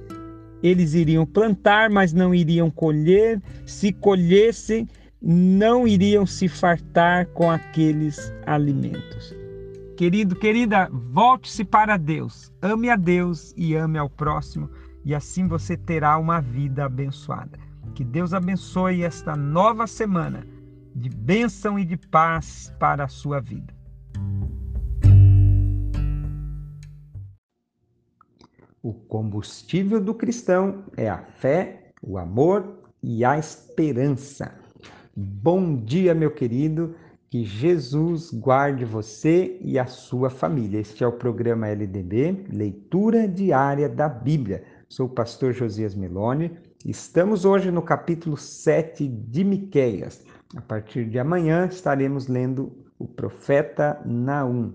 Eles 0.63 0.93
iriam 0.93 1.25
plantar, 1.25 1.89
mas 1.89 2.13
não 2.13 2.33
iriam 2.33 2.69
colher, 2.69 3.41
se 3.65 3.91
colhessem, 3.91 4.87
não 5.21 5.87
iriam 5.87 6.25
se 6.25 6.47
fartar 6.47 7.27
com 7.27 7.49
aqueles 7.49 8.33
alimentos. 8.45 9.35
Querido, 9.97 10.35
querida, 10.35 10.89
volte-se 10.91 11.63
para 11.63 11.97
Deus. 11.97 12.51
Ame 12.61 12.89
a 12.89 12.95
Deus 12.95 13.53
e 13.55 13.75
ame 13.75 13.97
ao 13.97 14.09
próximo, 14.09 14.69
e 15.05 15.13
assim 15.13 15.47
você 15.47 15.77
terá 15.77 16.17
uma 16.17 16.41
vida 16.41 16.85
abençoada. 16.85 17.59
Que 17.93 18.03
Deus 18.03 18.33
abençoe 18.33 19.03
esta 19.03 19.35
nova 19.35 19.85
semana 19.85 20.45
de 20.95 21.09
bênção 21.09 21.77
e 21.77 21.85
de 21.85 21.97
paz 21.97 22.73
para 22.79 23.03
a 23.03 23.07
sua 23.07 23.39
vida. 23.39 23.80
O 28.83 28.93
combustível 28.93 30.01
do 30.01 30.11
cristão 30.11 30.85
é 30.97 31.07
a 31.07 31.19
fé, 31.19 31.91
o 32.01 32.17
amor 32.17 32.81
e 33.03 33.23
a 33.23 33.37
esperança. 33.37 34.55
Bom 35.15 35.75
dia, 35.75 36.15
meu 36.15 36.31
querido. 36.31 36.95
Que 37.29 37.43
Jesus 37.43 38.31
guarde 38.31 38.83
você 38.83 39.59
e 39.61 39.77
a 39.77 39.85
sua 39.85 40.31
família. 40.31 40.79
Este 40.79 41.03
é 41.03 41.07
o 41.07 41.11
programa 41.11 41.67
LDB, 41.67 42.47
Leitura 42.51 43.27
Diária 43.27 43.87
da 43.87 44.09
Bíblia. 44.09 44.63
Sou 44.89 45.05
o 45.05 45.13
pastor 45.13 45.53
Josias 45.53 45.93
Meloni. 45.93 46.51
Estamos 46.83 47.45
hoje 47.45 47.69
no 47.69 47.83
capítulo 47.83 48.35
7 48.35 49.07
de 49.07 49.43
Miqueias. 49.43 50.23
A 50.57 50.61
partir 50.61 51.07
de 51.07 51.19
amanhã 51.19 51.67
estaremos 51.67 52.27
lendo 52.27 52.75
o 52.97 53.07
profeta 53.07 54.01
Naum. 54.03 54.73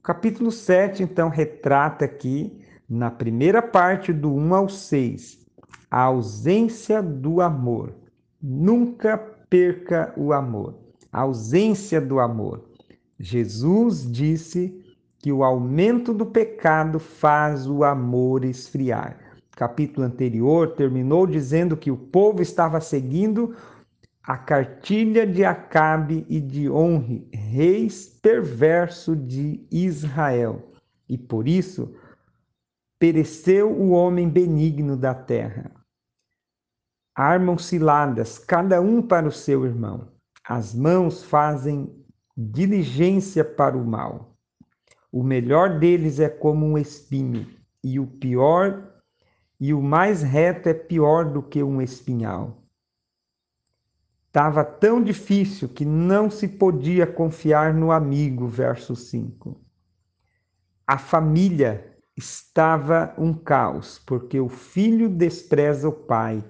O 0.00 0.02
capítulo 0.02 0.50
7, 0.50 1.04
então, 1.04 1.28
retrata 1.28 2.04
aqui 2.04 2.61
na 2.92 3.10
primeira 3.10 3.62
parte 3.62 4.12
do 4.12 4.30
1 4.34 4.54
ao 4.54 4.68
6, 4.68 5.46
a 5.90 6.02
ausência 6.02 7.02
do 7.02 7.40
amor. 7.40 7.94
Nunca 8.40 9.16
perca 9.16 10.12
o 10.14 10.30
amor. 10.30 10.74
A 11.10 11.22
ausência 11.22 12.02
do 12.02 12.20
amor. 12.20 12.62
Jesus 13.18 14.06
disse 14.12 14.78
que 15.18 15.32
o 15.32 15.42
aumento 15.42 16.12
do 16.12 16.26
pecado 16.26 16.98
faz 16.98 17.66
o 17.66 17.82
amor 17.82 18.44
esfriar. 18.44 19.16
O 19.54 19.56
capítulo 19.56 20.04
anterior 20.04 20.72
terminou 20.72 21.26
dizendo 21.26 21.78
que 21.78 21.90
o 21.90 21.96
povo 21.96 22.42
estava 22.42 22.78
seguindo 22.78 23.54
a 24.22 24.36
cartilha 24.36 25.26
de 25.26 25.46
Acabe 25.46 26.26
e 26.28 26.38
de 26.38 26.68
Onre, 26.68 27.26
reis 27.32 28.06
perverso 28.20 29.16
de 29.16 29.66
Israel. 29.70 30.68
E 31.08 31.16
por 31.16 31.48
isso 31.48 31.94
pereceu 33.02 33.68
o 33.68 33.90
homem 33.90 34.28
benigno 34.28 34.96
da 34.96 35.12
terra. 35.12 35.72
Armam 37.12 37.58
ciladas, 37.58 38.38
cada 38.38 38.80
um 38.80 39.02
para 39.02 39.26
o 39.26 39.32
seu 39.32 39.66
irmão. 39.66 40.12
As 40.48 40.72
mãos 40.72 41.24
fazem 41.24 41.92
diligência 42.36 43.44
para 43.44 43.76
o 43.76 43.84
mal. 43.84 44.36
O 45.10 45.24
melhor 45.24 45.80
deles 45.80 46.20
é 46.20 46.28
como 46.28 46.64
um 46.64 46.78
espinho, 46.78 47.48
e 47.82 47.98
o 47.98 48.06
pior 48.06 49.02
e 49.58 49.74
o 49.74 49.82
mais 49.82 50.22
reto 50.22 50.68
é 50.68 50.74
pior 50.74 51.24
do 51.24 51.42
que 51.42 51.60
um 51.60 51.82
espinhal. 51.82 52.62
Estava 54.28 54.64
tão 54.64 55.02
difícil 55.02 55.68
que 55.68 55.84
não 55.84 56.30
se 56.30 56.46
podia 56.46 57.04
confiar 57.04 57.74
no 57.74 57.90
amigo, 57.90 58.46
verso 58.46 58.94
5. 58.94 59.60
A 60.86 60.98
família 60.98 61.91
estava 62.16 63.14
um 63.16 63.32
caos, 63.32 64.00
porque 64.06 64.38
o 64.38 64.48
filho 64.48 65.08
despreza 65.08 65.88
o 65.88 65.92
pai, 65.92 66.44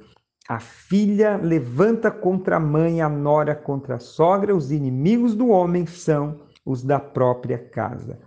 a 0.48 0.58
filha 0.58 1.36
levanta 1.36 2.10
contra 2.10 2.56
a 2.56 2.60
mãe, 2.60 3.00
a 3.00 3.08
nora 3.08 3.54
contra 3.54 3.96
a 3.96 4.00
sogra, 4.00 4.54
os 4.54 4.72
inimigos 4.72 5.34
do 5.34 5.48
homem 5.48 5.86
são 5.86 6.40
os 6.64 6.82
da 6.82 6.98
própria 6.98 7.58
casa. 7.58 8.18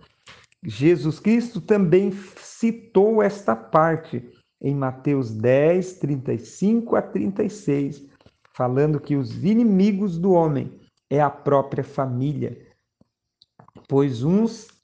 Jesus 0.63 1.19
Cristo 1.19 1.62
também 1.62 2.12
citou 2.38 3.21
esta 3.21 3.56
parte 3.56 4.24
em 4.62 4.74
Mateus 4.74 5.32
10, 5.32 6.00
35 6.00 6.95
a 6.95 7.02
36, 7.02 8.06
falando 8.54 9.00
que 9.00 9.15
os 9.15 9.43
inimigos 9.43 10.17
do 10.17 10.32
homem 10.32 10.80
é 11.10 11.21
a 11.21 11.30
própria 11.30 11.84
família, 11.84 12.58
pois 13.88 14.24
uns 14.24 14.75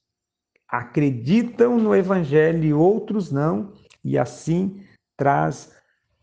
acreditam 0.72 1.78
no 1.78 1.94
evangelho 1.94 2.64
e 2.64 2.74
outros 2.74 3.30
não, 3.30 3.74
e 4.04 4.18
assim 4.18 4.82
traz 5.18 5.76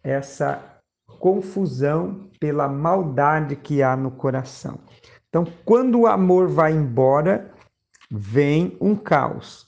essa 0.03 0.81
confusão 1.21 2.31
pela 2.41 2.67
maldade 2.67 3.55
que 3.55 3.83
há 3.83 3.95
no 3.95 4.11
coração. 4.11 4.79
Então, 5.29 5.47
quando 5.65 6.01
o 6.01 6.07
amor 6.07 6.49
vai 6.49 6.73
embora, 6.73 7.53
vem 8.11 8.77
um 8.81 8.97
caos. 8.97 9.67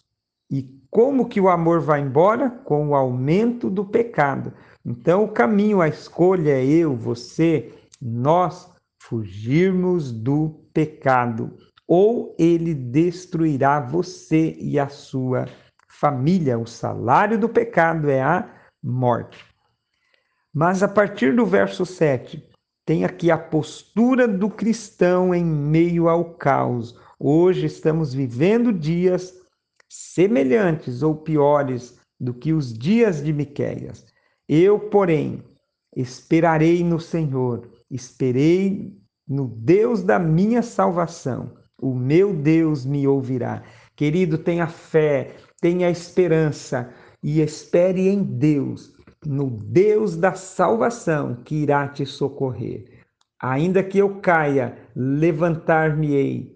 E 0.51 0.63
como 0.91 1.29
que 1.29 1.41
o 1.41 1.51
amor 1.51 1.81
vai 1.81 2.01
embora? 2.01 2.49
Com 2.49 2.89
o 2.89 2.95
aumento 2.95 3.69
do 3.69 3.85
pecado. 3.85 4.53
Então, 4.85 5.25
o 5.25 5.29
caminho, 5.29 5.83
a 5.83 5.89
escolha 5.89 6.53
é 6.53 6.65
eu, 6.65 6.97
você, 6.97 7.73
nós 8.01 8.73
fugirmos 8.99 10.11
do 10.11 10.65
pecado 10.73 11.55
ou 11.93 12.37
ele 12.39 12.73
destruirá 12.73 13.81
você 13.81 14.57
e 14.61 14.79
a 14.79 14.89
sua 14.89 15.49
família. 15.89 16.57
O 16.57 16.65
salário 16.65 17.37
do 17.37 17.49
pecado 17.49 18.09
é 18.09 18.23
a 18.23 18.49
morte. 18.81 19.45
Mas 20.55 20.85
a 20.85 20.89
partir 20.89 21.35
do 21.35 21.45
verso 21.45 21.85
7, 21.85 22.49
tem 22.87 23.05
aqui 23.05 23.29
a 23.29 23.37
postura 23.37 24.29
do 24.29 24.49
cristão 24.49 25.35
em 25.35 25.45
meio 25.45 26.09
ao 26.09 26.35
caos. 26.35 26.97
Hoje 27.19 27.67
estamos 27.67 28.15
vivendo 28.15 28.73
dias 28.73 29.35
semelhantes 29.89 31.03
ou 31.03 31.17
piores 31.17 31.99
do 32.21 32.33
que 32.33 32.53
os 32.53 32.73
dias 32.73 33.21
de 33.21 33.33
Miqueias. 33.33 34.07
Eu, 34.49 34.79
porém, 34.79 35.43
esperarei 35.97 36.85
no 36.85 37.01
Senhor, 37.01 37.69
esperei 37.91 38.97
no 39.27 39.49
Deus 39.49 40.05
da 40.05 40.21
minha 40.21 40.63
salvação 40.63 41.59
o 41.81 41.95
meu 41.95 42.35
Deus 42.35 42.85
me 42.85 43.07
ouvirá. 43.07 43.63
Querido, 43.97 44.39
tenha 44.39 44.67
fé, 44.67 45.37
tenha 45.61 45.91
esperança 45.91 46.93
e 47.23 47.41
espere 47.41 48.09
em 48.09 48.23
Deus, 48.23 48.95
no 49.25 49.51
Deus 49.51 50.17
da 50.17 50.35
salvação 50.35 51.37
que 51.45 51.57
irá 51.57 51.89
te 51.89 52.07
socorrer. 52.07 53.01
Ainda 53.41 53.83
que 53.83 53.99
eu 53.99 54.21
caia, 54.21 54.77
levantar-me-ei. 54.95 56.55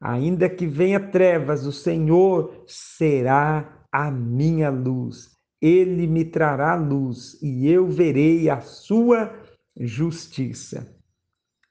Ainda 0.00 0.48
que 0.48 0.66
venha 0.66 1.00
trevas, 1.00 1.66
o 1.66 1.72
Senhor 1.72 2.64
será 2.66 3.84
a 3.92 4.10
minha 4.10 4.70
luz. 4.70 5.30
Ele 5.60 6.06
me 6.06 6.24
trará 6.24 6.74
luz 6.74 7.38
e 7.42 7.68
eu 7.68 7.86
verei 7.88 8.48
a 8.48 8.60
sua 8.60 9.32
justiça. 9.76 10.99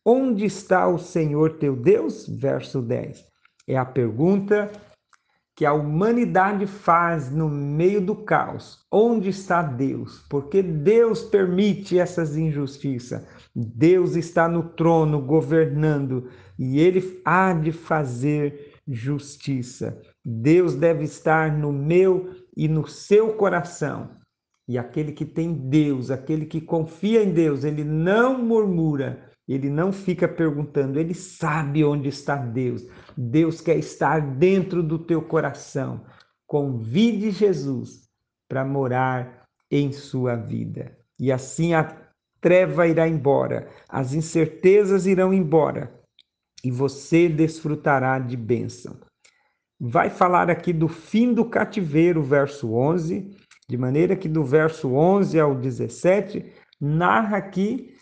Onde 0.05 0.45
está 0.45 0.87
o 0.87 0.97
Senhor 0.97 1.57
teu 1.57 1.75
Deus? 1.75 2.27
Verso 2.27 2.81
10. 2.81 3.25
É 3.67 3.77
a 3.77 3.85
pergunta 3.85 4.71
que 5.59 5.65
a 5.65 5.73
humanidade 5.73 6.65
faz 6.65 7.29
no 7.29 7.49
meio 7.49 7.99
do 7.99 8.15
caos. 8.15 8.79
Onde 8.89 9.27
está 9.27 9.61
Deus? 9.61 10.25
Porque 10.29 10.63
Deus 10.63 11.21
permite 11.23 11.99
essas 11.99 12.37
injustiças. 12.37 13.27
Deus 13.53 14.15
está 14.15 14.47
no 14.47 14.63
trono 14.69 15.21
governando 15.21 16.29
e 16.57 16.79
ele 16.79 17.21
há 17.25 17.51
de 17.51 17.73
fazer 17.73 18.75
justiça. 18.87 20.01
Deus 20.23 20.75
deve 20.75 21.03
estar 21.03 21.51
no 21.51 21.73
meu 21.73 22.33
e 22.55 22.69
no 22.69 22.87
seu 22.87 23.33
coração. 23.33 24.11
E 24.65 24.77
aquele 24.77 25.11
que 25.11 25.25
tem 25.25 25.51
Deus, 25.51 26.09
aquele 26.09 26.45
que 26.45 26.61
confia 26.61 27.21
em 27.21 27.33
Deus, 27.33 27.63
ele 27.63 27.83
não 27.83 28.41
murmura, 28.41 29.28
ele 29.53 29.69
não 29.69 29.91
fica 29.91 30.27
perguntando, 30.27 30.99
ele 30.99 31.13
sabe 31.13 31.83
onde 31.83 32.07
está 32.09 32.35
Deus. 32.35 32.85
Deus 33.17 33.59
quer 33.59 33.77
estar 33.77 34.21
dentro 34.21 34.83
do 34.83 34.99
teu 34.99 35.21
coração. 35.21 36.05
Convide 36.45 37.31
Jesus 37.31 38.07
para 38.47 38.63
morar 38.63 39.47
em 39.71 39.91
sua 39.91 40.35
vida. 40.35 40.95
E 41.19 41.31
assim 41.31 41.73
a 41.73 41.97
treva 42.39 42.87
irá 42.87 43.07
embora, 43.07 43.67
as 43.87 44.13
incertezas 44.13 45.05
irão 45.05 45.33
embora 45.33 45.99
e 46.63 46.71
você 46.71 47.27
desfrutará 47.27 48.19
de 48.19 48.37
bênção. 48.37 48.97
Vai 49.79 50.09
falar 50.09 50.49
aqui 50.49 50.73
do 50.73 50.87
fim 50.87 51.33
do 51.33 51.45
cativeiro, 51.45 52.21
verso 52.21 52.73
11, 52.73 53.35
de 53.67 53.77
maneira 53.77 54.15
que 54.15 54.27
do 54.27 54.43
verso 54.43 54.93
11 54.93 55.39
ao 55.39 55.55
17 55.55 56.45
narra 56.79 57.37
aqui 57.37 57.95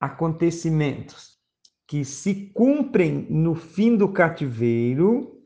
acontecimentos 0.00 1.38
que 1.88 2.04
se 2.04 2.50
cumprem 2.54 3.26
no 3.30 3.54
fim 3.54 3.96
do 3.96 4.12
cativeiro, 4.12 5.38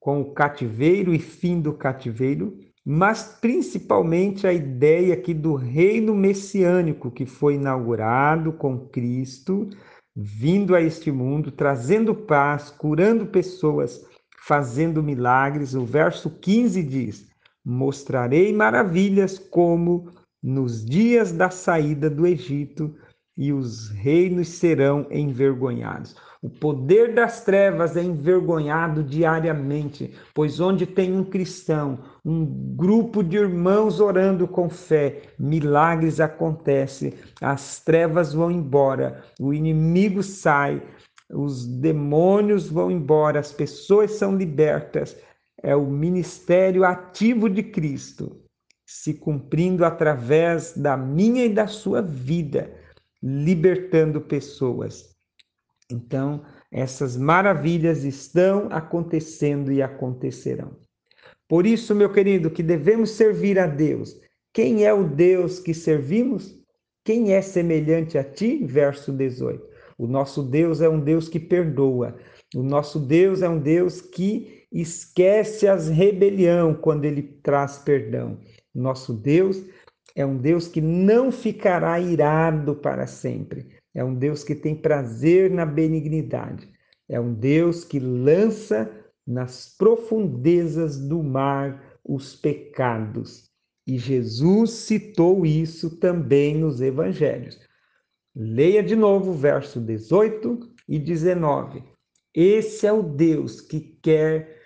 com 0.00 0.20
o 0.20 0.34
cativeiro 0.34 1.14
e 1.14 1.18
fim 1.20 1.60
do 1.60 1.72
cativeiro, 1.72 2.58
mas 2.84 3.38
principalmente 3.40 4.48
a 4.48 4.52
ideia 4.52 5.14
aqui 5.14 5.32
do 5.32 5.54
reino 5.54 6.12
messiânico 6.12 7.08
que 7.08 7.24
foi 7.24 7.54
inaugurado 7.54 8.52
com 8.52 8.88
Cristo, 8.88 9.70
vindo 10.14 10.74
a 10.74 10.80
este 10.80 11.12
mundo, 11.12 11.52
trazendo 11.52 12.12
paz, 12.12 12.70
curando 12.70 13.26
pessoas, 13.26 14.04
fazendo 14.44 15.00
milagres. 15.04 15.74
O 15.74 15.84
verso 15.84 16.28
15 16.28 16.82
diz: 16.82 17.28
Mostrarei 17.64 18.52
maravilhas 18.52 19.38
como 19.38 20.10
nos 20.42 20.84
dias 20.84 21.30
da 21.30 21.48
saída 21.48 22.10
do 22.10 22.26
Egito 22.26 22.92
e 23.42 23.52
os 23.52 23.88
reinos 23.88 24.50
serão 24.50 25.04
envergonhados. 25.10 26.14
O 26.40 26.48
poder 26.48 27.12
das 27.12 27.44
trevas 27.44 27.96
é 27.96 28.02
envergonhado 28.02 29.02
diariamente, 29.02 30.14
pois 30.32 30.60
onde 30.60 30.86
tem 30.86 31.12
um 31.12 31.24
cristão, 31.24 31.98
um 32.24 32.46
grupo 32.76 33.20
de 33.20 33.36
irmãos 33.36 33.98
orando 33.98 34.46
com 34.46 34.70
fé, 34.70 35.22
milagres 35.36 36.20
acontecem, 36.20 37.14
as 37.40 37.80
trevas 37.80 38.32
vão 38.32 38.48
embora, 38.48 39.24
o 39.40 39.52
inimigo 39.52 40.22
sai, 40.22 40.80
os 41.28 41.66
demônios 41.66 42.68
vão 42.68 42.92
embora, 42.92 43.40
as 43.40 43.50
pessoas 43.50 44.12
são 44.12 44.36
libertas. 44.36 45.16
É 45.60 45.74
o 45.74 45.86
ministério 45.86 46.84
ativo 46.84 47.50
de 47.50 47.64
Cristo 47.64 48.40
se 48.86 49.14
cumprindo 49.14 49.84
através 49.84 50.74
da 50.76 50.96
minha 50.96 51.44
e 51.44 51.52
da 51.52 51.66
sua 51.66 52.00
vida 52.00 52.81
libertando 53.22 54.20
pessoas. 54.20 55.12
Então, 55.90 56.42
essas 56.70 57.16
maravilhas 57.16 58.02
estão 58.04 58.68
acontecendo 58.70 59.70
e 59.70 59.82
acontecerão. 59.82 60.76
Por 61.48 61.66
isso, 61.66 61.94
meu 61.94 62.10
querido, 62.10 62.50
que 62.50 62.62
devemos 62.62 63.10
servir 63.10 63.58
a 63.58 63.66
Deus. 63.66 64.18
Quem 64.52 64.84
é 64.84 64.92
o 64.92 65.04
Deus 65.04 65.58
que 65.58 65.74
servimos? 65.74 66.58
Quem 67.04 67.34
é 67.34 67.42
semelhante 67.42 68.16
a 68.16 68.24
ti? 68.24 68.64
Verso 68.64 69.12
18. 69.12 69.62
O 69.98 70.06
nosso 70.06 70.42
Deus 70.42 70.80
é 70.80 70.88
um 70.88 70.98
Deus 70.98 71.28
que 71.28 71.38
perdoa. 71.38 72.16
O 72.54 72.62
nosso 72.62 72.98
Deus 72.98 73.42
é 73.42 73.48
um 73.48 73.58
Deus 73.58 74.00
que 74.00 74.66
esquece 74.72 75.68
as 75.68 75.88
rebelião 75.88 76.74
quando 76.74 77.04
ele 77.04 77.22
traz 77.22 77.78
perdão. 77.78 78.38
Nosso 78.74 79.12
Deus 79.12 79.62
é 80.14 80.24
um 80.24 80.36
Deus 80.36 80.68
que 80.68 80.80
não 80.80 81.32
ficará 81.32 81.98
irado 81.98 82.74
para 82.74 83.06
sempre. 83.06 83.68
É 83.94 84.04
um 84.04 84.14
Deus 84.14 84.44
que 84.44 84.54
tem 84.54 84.74
prazer 84.74 85.50
na 85.50 85.64
benignidade. 85.64 86.68
É 87.08 87.20
um 87.20 87.32
Deus 87.32 87.84
que 87.84 87.98
lança 87.98 88.90
nas 89.26 89.74
profundezas 89.76 90.98
do 90.98 91.22
mar 91.22 91.98
os 92.04 92.34
pecados. 92.34 93.50
E 93.86 93.98
Jesus 93.98 94.70
citou 94.70 95.44
isso 95.44 95.98
também 95.98 96.56
nos 96.56 96.80
evangelhos. 96.80 97.58
Leia 98.34 98.82
de 98.82 98.96
novo 98.96 99.32
o 99.32 99.34
verso 99.34 99.80
18 99.80 100.72
e 100.88 100.98
19. 100.98 101.82
Esse 102.34 102.86
é 102.86 102.92
o 102.92 103.02
Deus 103.02 103.60
que 103.60 103.80
quer 104.02 104.60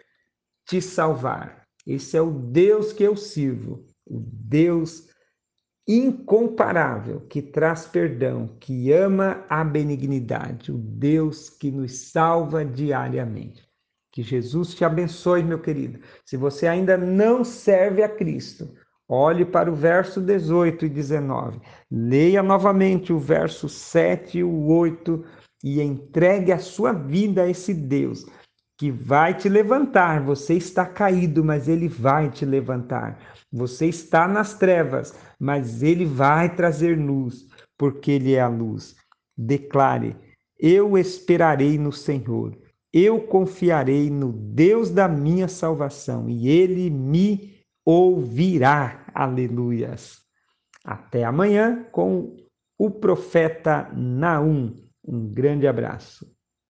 te 0.66 0.80
salvar. 0.80 1.66
Esse 1.86 2.16
é 2.16 2.20
o 2.20 2.30
Deus 2.30 2.92
que 2.92 3.02
eu 3.02 3.16
sirvo, 3.16 3.88
o 4.04 4.20
Deus 4.20 5.08
incomparável, 5.86 7.20
que 7.28 7.40
traz 7.40 7.86
perdão, 7.86 8.50
que 8.58 8.92
ama 8.92 9.44
a 9.48 9.62
benignidade, 9.62 10.72
o 10.72 10.78
Deus 10.78 11.48
que 11.48 11.70
nos 11.70 12.10
salva 12.10 12.64
diariamente. 12.64 13.64
Que 14.10 14.22
Jesus 14.22 14.74
te 14.74 14.84
abençoe, 14.84 15.44
meu 15.44 15.60
querido. 15.60 16.00
Se 16.24 16.36
você 16.36 16.66
ainda 16.66 16.96
não 16.96 17.44
serve 17.44 18.02
a 18.02 18.08
Cristo, 18.08 18.68
olhe 19.08 19.44
para 19.44 19.70
o 19.70 19.74
verso 19.74 20.20
18 20.20 20.86
e 20.86 20.88
19. 20.88 21.60
Leia 21.90 22.42
novamente 22.42 23.12
o 23.12 23.18
verso 23.18 23.68
7 23.68 24.38
e 24.38 24.44
o 24.44 24.66
8 24.66 25.24
e 25.62 25.80
entregue 25.80 26.50
a 26.50 26.58
sua 26.58 26.92
vida 26.92 27.42
a 27.42 27.48
esse 27.48 27.72
Deus 27.72 28.26
que 28.78 28.90
vai 28.90 29.34
te 29.34 29.48
levantar. 29.48 30.22
Você 30.22 30.54
está 30.54 30.84
caído, 30.84 31.44
mas 31.44 31.68
ele 31.68 31.88
vai 31.88 32.30
te 32.30 32.44
levantar. 32.44 33.18
Você 33.52 33.86
está 33.86 34.28
nas 34.28 34.54
trevas, 34.54 35.14
mas 35.38 35.82
ele 35.82 36.04
vai 36.04 36.54
trazer 36.54 36.98
luz, 36.98 37.46
porque 37.78 38.12
ele 38.12 38.34
é 38.34 38.40
a 38.40 38.48
luz. 38.48 38.96
Declare: 39.36 40.16
Eu 40.58 40.96
esperarei 40.98 41.78
no 41.78 41.92
Senhor. 41.92 42.56
Eu 42.92 43.20
confiarei 43.20 44.08
no 44.08 44.32
Deus 44.32 44.90
da 44.90 45.06
minha 45.06 45.48
salvação 45.48 46.30
e 46.30 46.48
ele 46.48 46.88
me 46.88 47.60
ouvirá. 47.84 49.04
Aleluias. 49.14 50.22
Até 50.82 51.24
amanhã 51.24 51.84
com 51.92 52.36
o 52.78 52.90
profeta 52.90 53.90
Naum. 53.94 54.82
Um 55.06 55.28
grande 55.28 55.66
abraço. 55.66 56.26